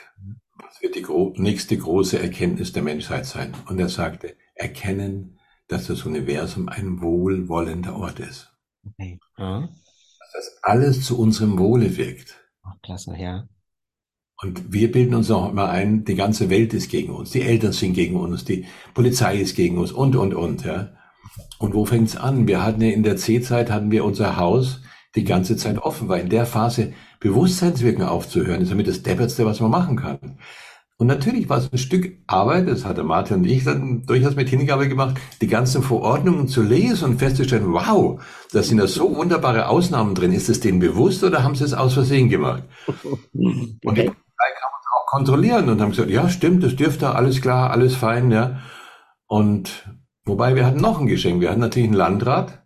[0.56, 3.54] was wird die gro nächste große Erkenntnis der Menschheit sein?
[3.68, 8.54] Und er sagte, erkennen, dass das Universum ein wohlwollender Ort ist.
[8.86, 9.20] Okay.
[9.38, 9.62] Ja.
[9.62, 12.43] Dass das alles zu unserem Wohle wirkt.
[12.64, 13.48] Ach, klasse, ja.
[14.42, 17.72] Und wir bilden uns auch immer ein, die ganze Welt ist gegen uns, die Eltern
[17.72, 20.90] sind gegen uns, die Polizei ist gegen uns und, und, und, ja.
[21.60, 22.48] Und wo fängt's an?
[22.48, 24.82] Wir hatten ja in der C-Zeit hatten wir unser Haus
[25.16, 29.60] die ganze Zeit offen, weil in der Phase Bewusstseinswirken aufzuhören ist damit das Deppertste, was
[29.62, 30.40] man machen kann.
[30.98, 34.50] Und natürlich war es ein Stück Arbeit, das hatte Martin und ich dann durchaus mit
[34.50, 39.68] Hingabe gemacht, die ganzen Verordnungen zu lesen und festzustellen, wow, da sind ja so wunderbare
[39.70, 40.32] Ausnahmen drin.
[40.32, 42.64] Ist es denen bewusst oder haben sie es aus Versehen gemacht?
[43.34, 47.42] Und die Polizei kann man auch kontrollieren und haben gesagt, ja, stimmt, das dürfte, alles
[47.42, 48.60] klar, alles fein, ja.
[49.26, 49.90] Und
[50.26, 51.42] wobei wir hatten noch ein Geschenk.
[51.42, 52.64] Wir hatten natürlich einen Landrat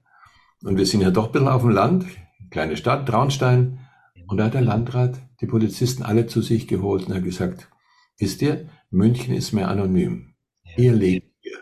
[0.64, 2.06] und wir sind ja doch ein bisschen auf dem Land,
[2.52, 3.80] kleine Stadt, Traunstein.
[4.28, 7.70] Und da hat der Landrat die Polizisten alle zu sich geholt und hat gesagt,
[8.18, 10.36] Wisst ihr, München ist mehr anonym.
[10.64, 10.72] Ja.
[10.78, 11.60] Ihr lebt hier.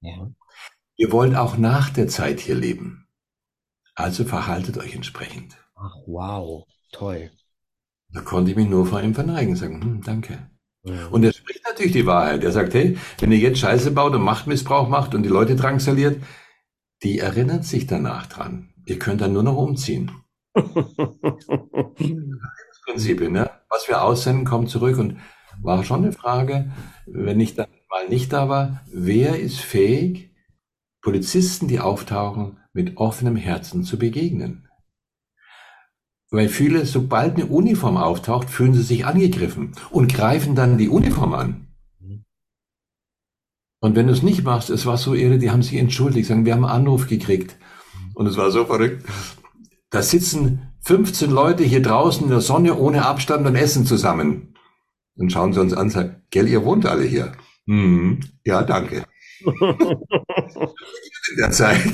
[0.00, 0.30] Ja.
[0.96, 3.08] Ihr wollt auch nach der Zeit hier leben.
[3.94, 5.56] Also verhaltet euch entsprechend.
[5.74, 7.30] Ach, wow, toll.
[8.10, 10.50] Da konnte ich mich nur vor ihm verneigen und sagen, hm, danke.
[10.84, 11.06] Ja.
[11.08, 12.44] Und er spricht natürlich die Wahrheit.
[12.44, 16.22] Er sagt, hey, wenn ihr jetzt Scheiße baut und Machtmissbrauch macht und die Leute drangsaliert,
[17.02, 18.72] die erinnert sich danach dran.
[18.84, 20.12] Ihr könnt dann nur noch umziehen.
[22.86, 23.50] Prinzipien, ne?
[23.68, 25.18] Was wir aussenden, kommt zurück und
[25.66, 26.72] war schon eine Frage,
[27.06, 30.30] wenn ich dann mal nicht da war, wer ist fähig,
[31.02, 34.68] Polizisten, die auftauchen, mit offenem Herzen zu begegnen?
[36.30, 41.34] Weil viele, sobald eine Uniform auftaucht, fühlen sie sich angegriffen und greifen dann die Uniform
[41.34, 41.66] an.
[43.80, 46.44] Und wenn du es nicht machst, es war so irre, die haben sich entschuldigt, sagen,
[46.44, 47.56] wir haben einen Anruf gekriegt.
[48.14, 49.04] Und es war so verrückt.
[49.90, 54.55] Da sitzen 15 Leute hier draußen in der Sonne ohne Abstand und essen zusammen.
[55.16, 57.32] Dann schauen sie uns an und sagen, gell, ihr wohnt alle hier.
[57.66, 59.04] Hm, ja, danke.
[61.30, 61.92] in der Zeit.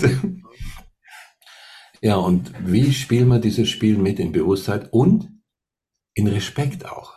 [2.00, 5.30] Ja, und wie spielen wir dieses Spiel mit in Bewusstheit und
[6.14, 7.14] in Respekt auch?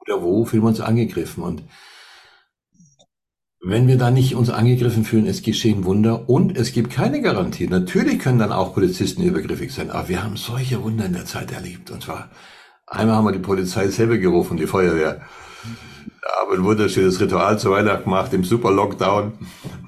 [0.00, 1.42] Oder wo fühlen wir uns angegriffen?
[1.42, 1.64] Und
[3.60, 7.66] wenn wir da nicht uns angegriffen fühlen, es geschehen Wunder und es gibt keine Garantie.
[7.66, 11.50] Natürlich können dann auch Polizisten übergriffig sein, aber wir haben solche Wunder in der Zeit
[11.50, 11.90] erlebt.
[11.90, 12.30] Und zwar
[12.86, 15.20] Einmal haben wir die Polizei selber gerufen, die Feuerwehr.
[16.22, 19.32] Da haben wir ein wunderschönes Ritual zu Weihnachten gemacht im Super Lockdown.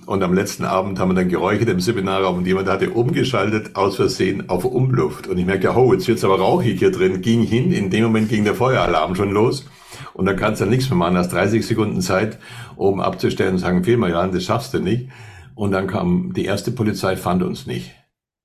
[0.06, 3.96] Und am letzten Abend haben wir dann geräuchert im Seminarraum und jemand hatte umgeschaltet aus
[3.96, 5.26] Versehen auf Umluft.
[5.26, 7.20] Und ich merkte, oh, jetzt wird's aber rauchig hier drin.
[7.20, 9.66] Ging hin, in dem Moment ging der Feueralarm schon los.
[10.14, 11.16] Und dann kannst du dann nichts mehr machen.
[11.16, 12.38] Hast 30 Sekunden Zeit,
[12.76, 15.08] oben abzustellen und sagen, viel mal, Jan, das schaffst du nicht.
[15.54, 17.92] Und dann kam die erste Polizei, fand uns nicht.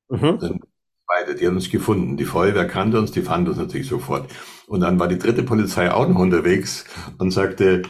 [0.10, 0.38] Mhm.
[0.40, 0.60] Dann
[1.40, 2.18] die haben uns gefunden.
[2.18, 4.30] Die Feuerwehr kannte uns, die fand uns natürlich sofort.
[4.68, 6.86] Und dann war die dritte Polizei auch noch unterwegs
[7.18, 7.84] und sagte,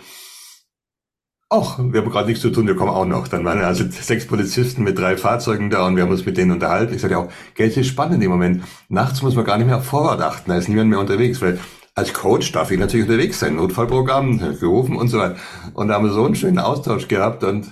[1.50, 3.28] ach, wir haben gerade nichts zu tun, wir kommen auch noch.
[3.28, 6.52] Dann waren also sechs Polizisten mit drei Fahrzeugen da und wir haben uns mit denen
[6.52, 6.94] unterhalten.
[6.94, 8.64] Ich sagte auch, Geld ist spannend im Moment.
[8.90, 11.60] Nachts muss man gar nicht mehr auf Vorrat achten, da ist niemand mehr unterwegs, weil
[11.96, 15.36] als Coach darf ich natürlich unterwegs sein, Notfallprogramm, gerufen und so weiter.
[15.76, 17.72] Und da haben wir so einen schönen Austausch gehabt und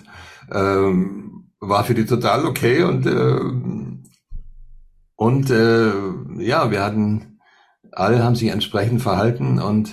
[0.51, 3.39] ähm, war für die total okay und äh,
[5.21, 5.91] und äh,
[6.39, 7.39] ja, wir hatten,
[7.91, 9.91] alle haben sich entsprechend verhalten und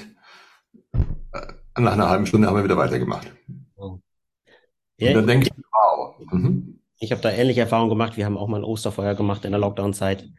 [0.94, 3.30] äh, nach einer halben Stunde haben wir wieder weitergemacht.
[4.96, 6.14] Ja, und dann denke ich, wow.
[6.32, 6.80] Mhm.
[6.98, 8.16] Ich habe da ähnliche Erfahrungen gemacht.
[8.16, 10.30] Wir haben auch mal ein Osterfeuer gemacht in der Lockdown-Zeit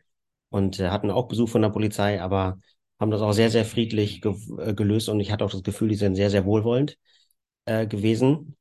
[0.49, 2.58] und äh, hatten auch Besuch von der Polizei, aber
[2.99, 5.89] haben das auch sehr, sehr friedlich ge äh, gelöst und ich hatte auch das Gefühl,
[5.89, 6.97] die sind sehr, sehr wohlwollend
[7.65, 8.58] äh, gewesen.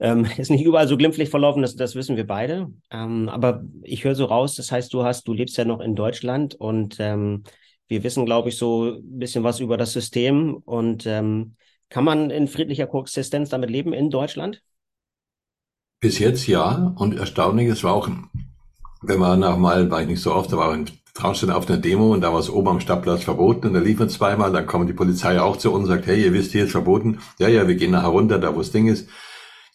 [0.00, 2.72] Ähm, ist nicht überall so glimpflich verlaufen, das, das wissen wir beide.
[2.90, 5.94] Ähm, aber ich höre so raus, das heißt, du hast, du lebst ja noch in
[5.94, 7.44] Deutschland und ähm,
[7.88, 10.56] wir wissen, glaube ich, so ein bisschen was über das System.
[10.56, 11.56] Und ähm,
[11.88, 14.62] kann man in friedlicher Koexistenz damit leben in Deutschland?
[16.00, 16.94] Bis jetzt ja.
[16.96, 18.08] Und erstaunlich, es war auch,
[19.02, 21.78] wenn man nach mal, war ich nicht so oft, da war in Traunstein auf einer
[21.78, 24.66] Demo und da war es oben am Stadtplatz verboten und da liefen wir zweimal, dann
[24.66, 27.18] kommt die Polizei auch zu uns und sagt, hey, ihr wisst, hier ist verboten.
[27.38, 29.08] Ja, ja, wir gehen nachher runter, da wo das Ding ist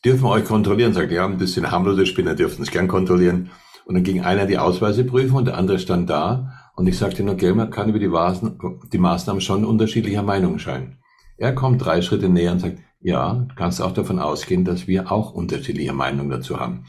[0.04, 0.94] dürfen wir euch kontrollieren?
[0.94, 3.52] Sagt, ja, ein bisschen harmlose Spinner dürfen es gern kontrollieren.
[3.86, 6.54] Und dann ging einer die Ausweise prüfen und der andere stand da.
[6.76, 8.58] Und ich sagte nur, okay, man kann über die, Maßen,
[8.92, 11.00] die Maßnahmen schon unterschiedlicher Meinung scheinen.
[11.38, 15.34] Er kommt drei Schritte näher und sagt, ja, kannst auch davon ausgehen, dass wir auch
[15.34, 16.86] unterschiedliche Meinungen dazu haben.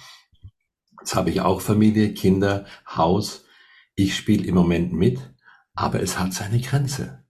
[1.00, 3.44] Jetzt habe ich auch Familie, Kinder, Haus.
[3.94, 5.34] Ich spiele im Moment mit,
[5.74, 7.24] aber es hat seine Grenze.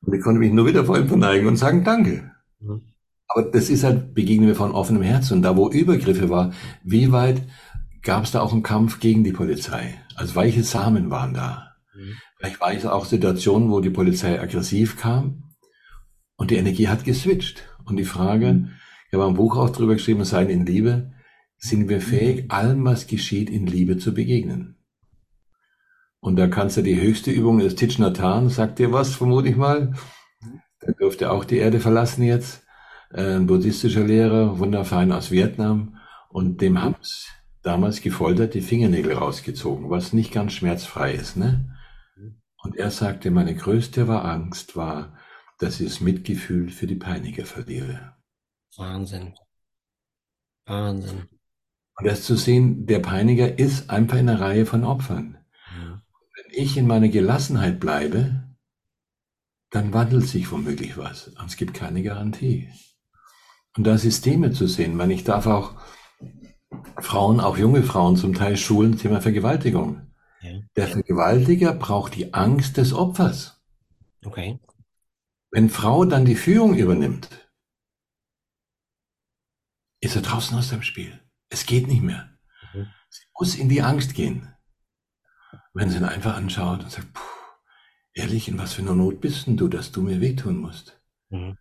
[0.00, 2.32] Und ich konnte mich nur wieder vor ihm verneigen und sagen, danke.
[2.60, 2.93] Mhm.
[3.28, 5.34] Aber das ist halt, begegnen wir von offenem Herzen.
[5.34, 7.42] Und da, wo Übergriffe war, wie weit
[8.02, 9.94] gab es da auch einen Kampf gegen die Polizei?
[10.14, 11.74] Also welche Samen waren da?
[11.94, 12.14] Mhm.
[12.38, 15.54] Vielleicht war es auch Situationen, wo die Polizei aggressiv kam
[16.36, 17.64] und die Energie hat geswitcht.
[17.86, 18.70] Und die Frage, mhm.
[19.08, 21.12] ich habe ein Buch auch drüber geschrieben, Sein in Liebe,
[21.56, 24.76] sind wir fähig, allem, was geschieht, in Liebe zu begegnen?
[26.20, 29.48] Und da kannst du die höchste Übung des Thich Nhat Hanh, sagt dir was, vermute
[29.48, 29.94] ich mal.
[30.80, 32.63] Da dürfte auch die Erde verlassen jetzt
[33.14, 35.98] ein buddhistischer Lehrer, wunderfein aus Vietnam,
[36.28, 37.28] und dem haben es
[37.62, 41.36] damals gefoltert, die Fingernägel rausgezogen, was nicht ganz schmerzfrei ist.
[41.36, 41.76] Ne?
[42.62, 45.16] Und er sagte, meine größte war Angst war,
[45.58, 48.16] dass ich das Mitgefühl für die Peiniger verliere.
[48.76, 49.34] Wahnsinn.
[50.66, 51.28] Wahnsinn.
[51.96, 55.38] Und das zu sehen, der Peiniger ist einfach in einer Reihe von Opfern.
[55.78, 56.02] Ja.
[56.34, 58.42] Wenn ich in meiner Gelassenheit bleibe,
[59.70, 61.28] dann wandelt sich womöglich was.
[61.28, 62.68] Und es gibt keine Garantie.
[63.76, 65.74] Und da Systeme zu sehen, man, ich darf auch
[67.00, 70.12] Frauen, auch junge Frauen zum Teil schulen, Thema Vergewaltigung.
[70.40, 70.60] Ja.
[70.76, 73.62] Der Vergewaltiger braucht die Angst des Opfers.
[74.24, 74.60] Okay.
[75.50, 77.28] Wenn Frau dann die Führung übernimmt,
[80.00, 81.20] ist er draußen aus dem Spiel.
[81.48, 82.28] Es geht nicht mehr.
[82.72, 82.86] Mhm.
[83.08, 84.54] Sie muss in die Angst gehen.
[85.72, 87.22] Wenn sie ihn einfach anschaut und sagt, puh,
[88.12, 91.00] ehrlich, in was für einer Not bist denn du, dass du mir wehtun musst?
[91.30, 91.56] Mhm.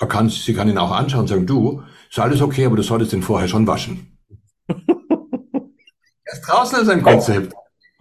[0.00, 2.82] Er kann, sie kann ihn auch anschauen und sagen, du, ist alles okay, aber du
[2.82, 4.18] solltest den vorher schon waschen.
[4.68, 7.52] er ist draußen aus einem Konzept.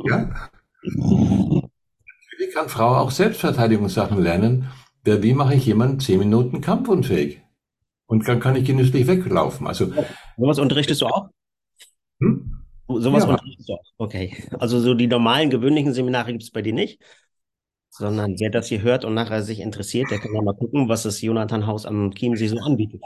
[0.06, 0.30] Ja?
[0.84, 4.70] Natürlich kann Frau auch Selbstverteidigungssachen lernen.
[5.04, 7.42] Wie mache ich jemanden zehn Minuten kampfunfähig?
[8.06, 9.68] Und dann kann ich genüsslich weglaufen.
[9.68, 9.92] Also,
[10.38, 11.30] Sowas unterrichtest du auch?
[12.20, 12.64] Hm?
[12.88, 13.30] Sowas ja.
[13.30, 13.84] unterrichtest du auch.
[13.98, 14.44] Okay.
[14.60, 17.02] Also so die normalen, gewöhnlichen Seminare gibt es bei dir nicht,
[17.98, 21.04] sondern wer das hier hört und nachher sich interessiert, der kann ja mal gucken, was
[21.04, 23.02] das Jonathan Haus am Chiemsee so anbietet.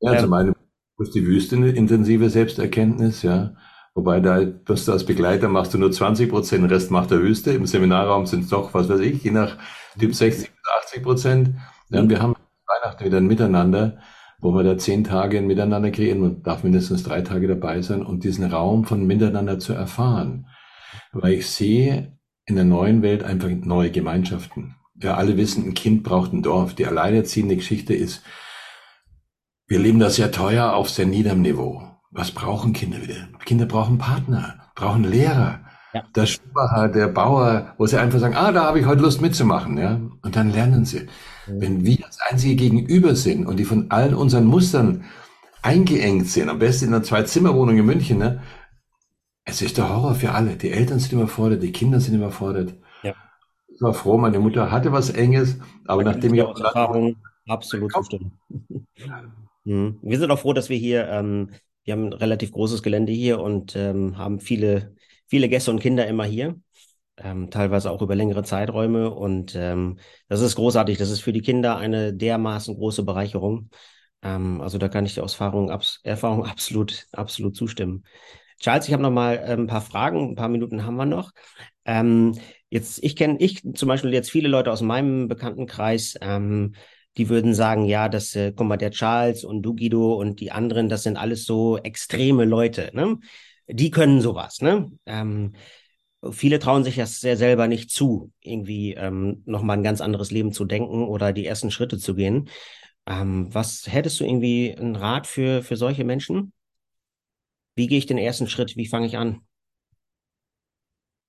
[0.00, 0.54] Ja, ähm, zum einen
[0.98, 3.54] ist die Wüste eine intensive Selbsterkenntnis, ja.
[3.94, 7.20] Wobei da, dass du als Begleiter machst du nur 20 Prozent, den Rest macht der
[7.20, 7.50] Wüste.
[7.50, 9.58] Im Seminarraum sind es doch, was weiß ich, je nach
[9.98, 11.50] Typ 60 bis 80 Prozent.
[11.90, 13.98] Ja, und wir haben Weihnachten wieder ein Miteinander,
[14.38, 16.20] wo wir da zehn Tage ein Miteinander kreieren.
[16.20, 20.46] Man darf mindestens drei Tage dabei sein und diesen Raum von Miteinander zu erfahren.
[21.12, 22.17] Weil ich sehe
[22.48, 24.74] in der neuen Welt einfach neue Gemeinschaften.
[24.94, 26.74] Wir alle wissen, ein Kind braucht ein Dorf.
[26.74, 28.22] Die alleinerziehende Geschichte ist,
[29.66, 31.82] wir leben da sehr teuer auf sehr niederem Niveau.
[32.10, 33.28] Was brauchen Kinder wieder?
[33.44, 35.60] Kinder brauchen Partner, brauchen Lehrer.
[35.92, 36.02] Ja.
[36.16, 39.76] Der Schuhmacher, der Bauer, wo sie einfach sagen, ah, da habe ich heute Lust mitzumachen,
[39.76, 40.00] ja.
[40.22, 41.06] Und dann lernen sie.
[41.46, 41.60] Mhm.
[41.60, 45.04] Wenn wir das einzige Gegenüber sind und die von allen unseren Mustern
[45.62, 48.40] eingeengt sind, am besten in einer Zwei-Zimmer-Wohnung in München, ne?
[49.48, 50.56] Es ist der Horror für alle.
[50.56, 52.74] Die Eltern sind überfordert, die Kinder sind überfordert.
[53.02, 53.14] Ja.
[53.66, 55.56] Ich war froh, meine Mutter hatte was Enges,
[55.86, 57.16] aber da nachdem ich auch Erfahrung
[57.48, 58.38] absolut zustimmen.
[59.64, 59.98] Mhm.
[60.02, 61.50] Wir sind auch froh, dass wir hier, ähm,
[61.84, 64.94] wir haben ein relativ großes Gelände hier und ähm, haben viele,
[65.28, 66.60] viele Gäste und Kinder immer hier.
[67.16, 69.10] Ähm, teilweise auch über längere Zeiträume.
[69.10, 70.98] Und ähm, das ist großartig.
[70.98, 73.70] Das ist für die Kinder eine dermaßen große Bereicherung.
[74.20, 78.04] Ähm, also da kann ich aus Erfahrung, abs Erfahrung absolut, absolut zustimmen.
[78.58, 80.30] Charles, ich habe noch mal äh, ein paar Fragen.
[80.30, 81.32] Ein paar Minuten haben wir noch.
[81.84, 82.38] Ähm,
[82.70, 86.74] jetzt, ich kenne, ich zum Beispiel jetzt viele Leute aus meinem Bekanntenkreis, ähm,
[87.16, 90.52] die würden sagen, ja, das, äh, guck mal, der Charles und du, Guido und die
[90.52, 93.18] anderen, das sind alles so extreme Leute, ne?
[93.66, 94.90] Die können sowas, ne?
[95.06, 95.54] Ähm,
[96.32, 100.52] viele trauen sich das sehr selber nicht zu, irgendwie ähm, nochmal ein ganz anderes Leben
[100.52, 102.48] zu denken oder die ersten Schritte zu gehen.
[103.06, 106.52] Ähm, was hättest du irgendwie einen Rat für, für solche Menschen?
[107.78, 108.76] Wie gehe ich den ersten Schritt?
[108.76, 109.42] Wie fange ich an?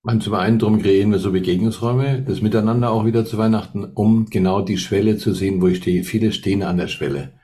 [0.01, 4.25] Und zum einen drum kreieren wir so Begegnungsräume, das Miteinander auch wieder zu Weihnachten, um
[4.25, 6.03] genau die Schwelle zu sehen, wo ich stehe.
[6.03, 7.39] Viele stehen an der Schwelle.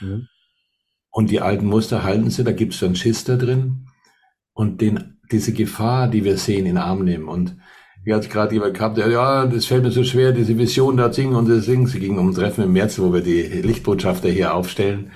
[0.00, 0.26] Mhm.
[1.10, 3.86] Und die alten Muster halten sie, da gibt es dann Schiss da drin.
[4.54, 7.28] Und den, diese Gefahr, die wir sehen, in den Arm nehmen.
[7.28, 7.56] Und
[8.02, 11.12] wie hat gerade jemand gehabt, der, ja, das fällt mir so schwer, diese Vision da
[11.12, 11.86] singen und das singen.
[11.86, 15.12] Sie ging um ein Treffen im März, wo wir die Lichtbotschafter hier aufstellen,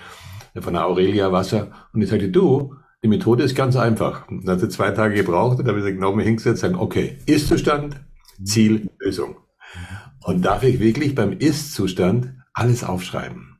[0.60, 1.88] von der Aurelia Wasser.
[1.92, 4.26] Und ich sagte, du, die Methode ist ganz einfach.
[4.28, 7.18] Dann hat sie zwei Tage gebraucht und dann habe ich genau mir hingesetzt und okay,
[7.26, 8.00] Ist-Zustand,
[8.44, 9.36] Ziel, Lösung.
[10.24, 13.58] Und darf ich wirklich beim Ist-Zustand alles aufschreiben?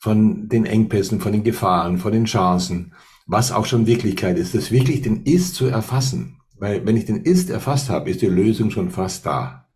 [0.00, 2.94] Von den Engpässen, von den Gefahren, von den Chancen,
[3.26, 6.40] was auch schon Wirklichkeit ist, das wirklich den Ist zu erfassen.
[6.58, 9.68] Weil wenn ich den Ist erfasst habe, ist die Lösung schon fast da.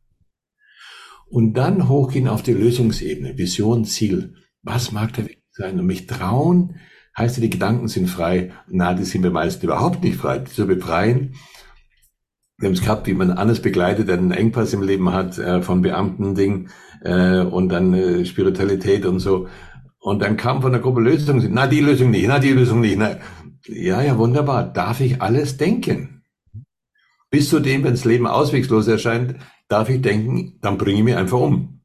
[1.30, 4.34] Und dann hochgehen auf die Lösungsebene, Vision, Ziel.
[4.62, 5.78] Was mag der Weg sein?
[5.78, 6.76] Und mich trauen,
[7.18, 8.52] Heißt ja, die Gedanken sind frei?
[8.68, 10.38] Na, die sind wir meist überhaupt nicht frei.
[10.38, 11.34] Die zu befreien.
[12.58, 15.82] Wir haben es gehabt, wie man alles begleitet, einen Engpass im Leben hat, äh, von
[15.82, 16.68] Beamten-Ding
[17.02, 19.48] äh, und dann äh, Spiritualität und so.
[19.98, 22.98] Und dann kam von der Gruppe Lösung, na, die Lösung nicht, na, die Lösung nicht.
[22.98, 23.16] Na.
[23.66, 24.64] Ja, ja, wunderbar.
[24.72, 26.22] Darf ich alles denken?
[27.30, 29.36] Bis zu dem, wenn das Leben auswegslos erscheint,
[29.68, 31.77] darf ich denken, dann bringe ich mich einfach um.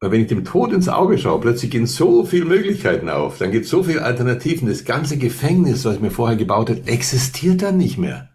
[0.00, 3.52] Weil wenn ich dem Tod ins Auge schaue, plötzlich gehen so viele Möglichkeiten auf, dann
[3.52, 4.66] gibt es so viele Alternativen.
[4.66, 8.30] Das ganze Gefängnis, was ich mir vorher gebaut habe, existiert dann nicht mehr.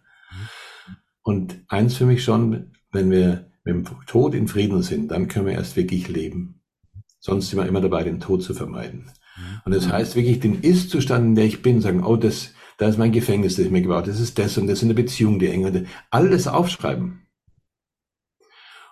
[1.23, 5.47] Und eins für mich schon, wenn wir mit dem Tod in Frieden sind, dann können
[5.47, 6.61] wir erst wirklich leben.
[7.19, 9.09] Sonst sind wir immer dabei, den Tod zu vermeiden.
[9.65, 12.99] Und das heißt wirklich, den Ist-Zustand, in der ich bin, sagen, oh, das, da ist
[12.99, 15.39] mein Gefängnis, das ich mir gebaut habe, das ist das und das in der Beziehung,
[15.39, 17.24] die enge, alles aufschreiben.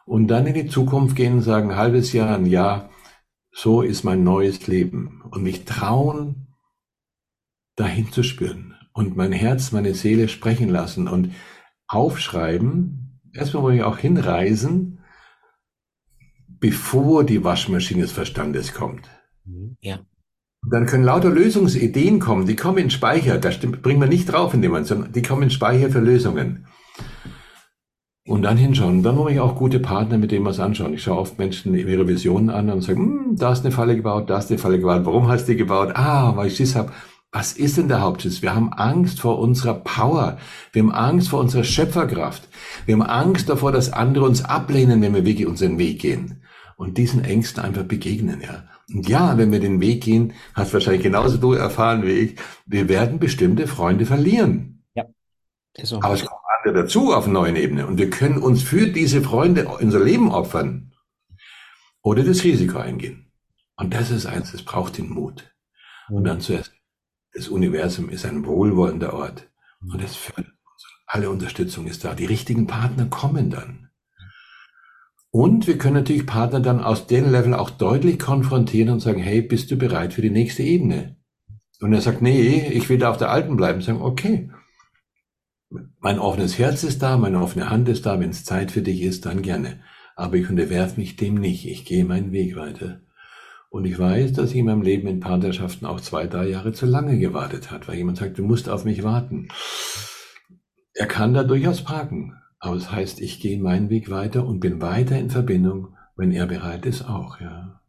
[0.06, 2.90] Und dann in die Zukunft gehen und sagen, ein halbes Jahr, ein Jahr,
[3.52, 5.22] so ist mein neues Leben.
[5.30, 6.48] Und mich trauen,
[7.76, 11.32] dahin zu spüren und mein Herz, meine Seele sprechen lassen und
[11.88, 15.00] aufschreiben, erstmal wollen wir auch hinreisen,
[16.48, 19.10] bevor die Waschmaschine des Verstandes kommt.
[19.46, 20.00] Mhm, ja.
[20.70, 24.62] Dann können lauter Lösungsideen kommen, die kommen in Speicher, da bringen wir nicht drauf in
[24.62, 26.68] dem Moment, sondern die kommen in Speicher für Lösungen.
[28.26, 29.04] Und dann hinschauen.
[29.04, 30.94] Dann muss ich auch gute Partner, mit denen wir es anschauen.
[30.94, 34.30] Ich schaue oft Menschen ihre Visionen an und sage, hm, da ist eine Falle gebaut,
[34.30, 35.02] da ist eine Falle gebaut.
[35.06, 35.92] Warum hast du die gebaut?
[35.96, 36.92] Ah, weil ich Schiss habe.
[37.34, 38.42] Was ist denn der Hauptschiss?
[38.44, 40.38] Wir haben Angst vor unserer Power.
[40.72, 42.48] Wir haben Angst vor unserer Schöpferkraft.
[42.86, 46.44] Wir haben Angst davor, dass andere uns ablehnen, wenn wir wirklich unseren Weg gehen.
[46.78, 48.66] Und diesen Ängsten einfach begegnen, ja.
[48.94, 52.88] Und ja, wenn wir den Weg gehen, hast wahrscheinlich genauso du erfahren wie ich, wir
[52.88, 54.84] werden bestimmte Freunde verlieren.
[54.94, 55.06] Ja.
[55.82, 55.98] So.
[56.02, 56.26] Aber es
[56.64, 57.88] andere dazu auf einer neuen Ebene.
[57.88, 60.94] Und wir können uns für diese Freunde unser Leben opfern.
[62.02, 63.32] Oder das Risiko eingehen.
[63.78, 65.54] Und das ist eins, es braucht den Mut.
[66.10, 66.74] Und dann zuerst,
[67.34, 69.50] das Universum ist ein wohlwollender Ort.
[69.82, 70.86] Und es fördert uns.
[71.08, 72.14] Alle Unterstützung ist da.
[72.14, 73.90] Die richtigen Partner kommen dann.
[75.32, 79.42] Und wir können natürlich Partner dann aus dem Level auch deutlich konfrontieren und sagen, hey,
[79.42, 81.18] bist du bereit für die nächste Ebene?
[81.82, 83.82] Und er sagt, nee, ich will da auf der alten bleiben.
[83.82, 84.52] Sagen, okay,
[86.00, 89.02] mein offenes Herz ist da, meine offene Hand ist da, wenn es Zeit für dich
[89.02, 89.80] ist, dann gerne.
[90.16, 91.68] Aber ich unterwerfe mich dem nicht.
[91.68, 93.02] Ich gehe meinen Weg weiter.
[93.70, 96.86] Und ich weiß, dass ich in meinem Leben in Partnerschaften auch zwei, drei Jahre zu
[96.86, 99.48] lange gewartet hat, weil jemand sagt, du musst auf mich warten.
[100.94, 102.36] Er kann da durchaus parken.
[102.60, 106.32] Aber es das heißt, ich gehe meinen Weg weiter und bin weiter in Verbindung, wenn
[106.32, 107.82] er bereit ist, auch, ja.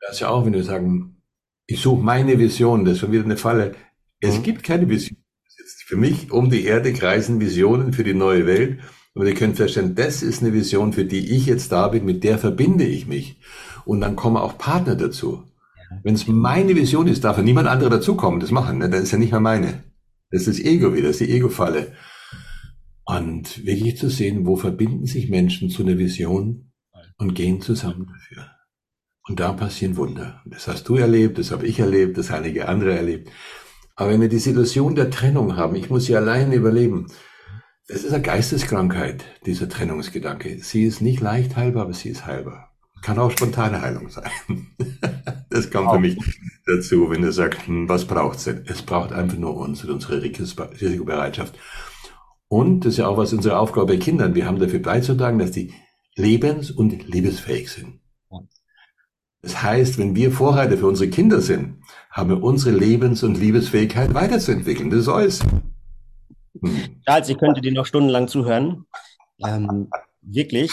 [0.00, 1.22] Das ist ja auch, wenn wir sagen,
[1.66, 3.74] ich suche meine Vision, das ist schon wieder eine Falle.
[4.20, 4.42] Es mhm.
[4.42, 5.19] gibt keine Vision.
[5.90, 8.78] Für mich um die Erde kreisen Visionen für die neue Welt.
[9.12, 12.22] Und ihr könnt feststellen, das ist eine Vision, für die ich jetzt da bin, mit
[12.22, 13.40] der verbinde ich mich.
[13.84, 15.42] Und dann kommen auch Partner dazu.
[16.04, 18.78] Wenn es meine Vision ist, darf ja niemand anderer dazukommen, das machen.
[18.78, 18.88] Ne?
[18.88, 19.82] Das ist ja nicht mehr meine.
[20.30, 21.92] Das ist das Ego wieder, das ist die Ego-Falle.
[23.04, 26.70] Und wirklich zu sehen, wo verbinden sich Menschen zu einer Vision
[27.18, 28.48] und gehen zusammen dafür.
[29.28, 30.40] Und da passieren Wunder.
[30.46, 33.28] Das hast du erlebt, das habe ich erlebt, das einige andere erlebt.
[34.00, 37.08] Aber wenn wir diese Illusion der Trennung haben, ich muss sie alleine überleben,
[37.86, 40.56] das ist eine Geisteskrankheit, dieser Trennungsgedanke.
[40.62, 42.70] Sie ist nicht leicht heilbar, aber sie ist heilbar.
[43.02, 44.30] Kann auch spontane Heilung sein.
[45.50, 46.16] Das kommt für mich
[46.64, 48.64] dazu, wenn du sagst, hm, was braucht's denn?
[48.66, 51.58] Es braucht einfach nur uns und unsere Risikobereitschaft.
[52.46, 54.36] Und das ist ja auch was unsere Aufgabe bei Kindern.
[54.36, 55.74] Wir haben dafür beizutragen, dass die
[56.14, 57.99] lebens- und liebesfähig sind.
[59.42, 64.12] Das heißt, wenn wir Vorreiter für unsere Kinder sind, haben wir unsere Lebens- und Liebesfähigkeit
[64.12, 64.90] weiterzuentwickeln.
[64.90, 65.40] Das ist alles.
[66.60, 67.00] Hm.
[67.06, 68.84] Charles, ich könnte dir noch stundenlang zuhören.
[69.46, 69.88] Ähm,
[70.22, 70.70] wirklich,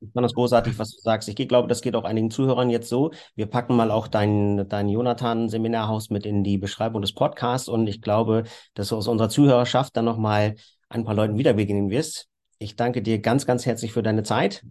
[0.00, 1.28] besonders großartig, was du sagst.
[1.28, 3.10] Ich glaube, das geht auch einigen Zuhörern jetzt so.
[3.34, 8.00] Wir packen mal auch dein, dein Jonathan-Seminarhaus mit in die Beschreibung des Podcasts und ich
[8.00, 8.44] glaube,
[8.74, 10.54] dass du aus unserer Zuhörerschaft dann nochmal
[10.88, 12.28] ein paar Leuten wieder begegnen wirst.
[12.58, 14.64] Ich danke dir ganz, ganz herzlich für deine Zeit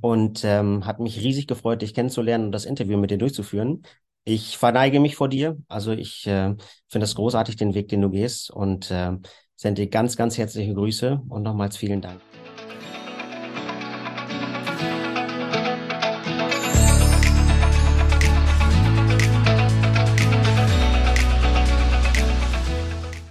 [0.00, 3.82] und ähm, hat mich riesig gefreut, dich kennenzulernen und das Interview mit dir durchzuführen.
[4.24, 5.56] Ich verneige mich vor dir.
[5.68, 6.54] Also ich äh,
[6.88, 9.12] finde es großartig, den Weg, den du gehst und äh,
[9.56, 12.27] sende dir ganz, ganz herzliche Grüße und nochmals vielen Dank.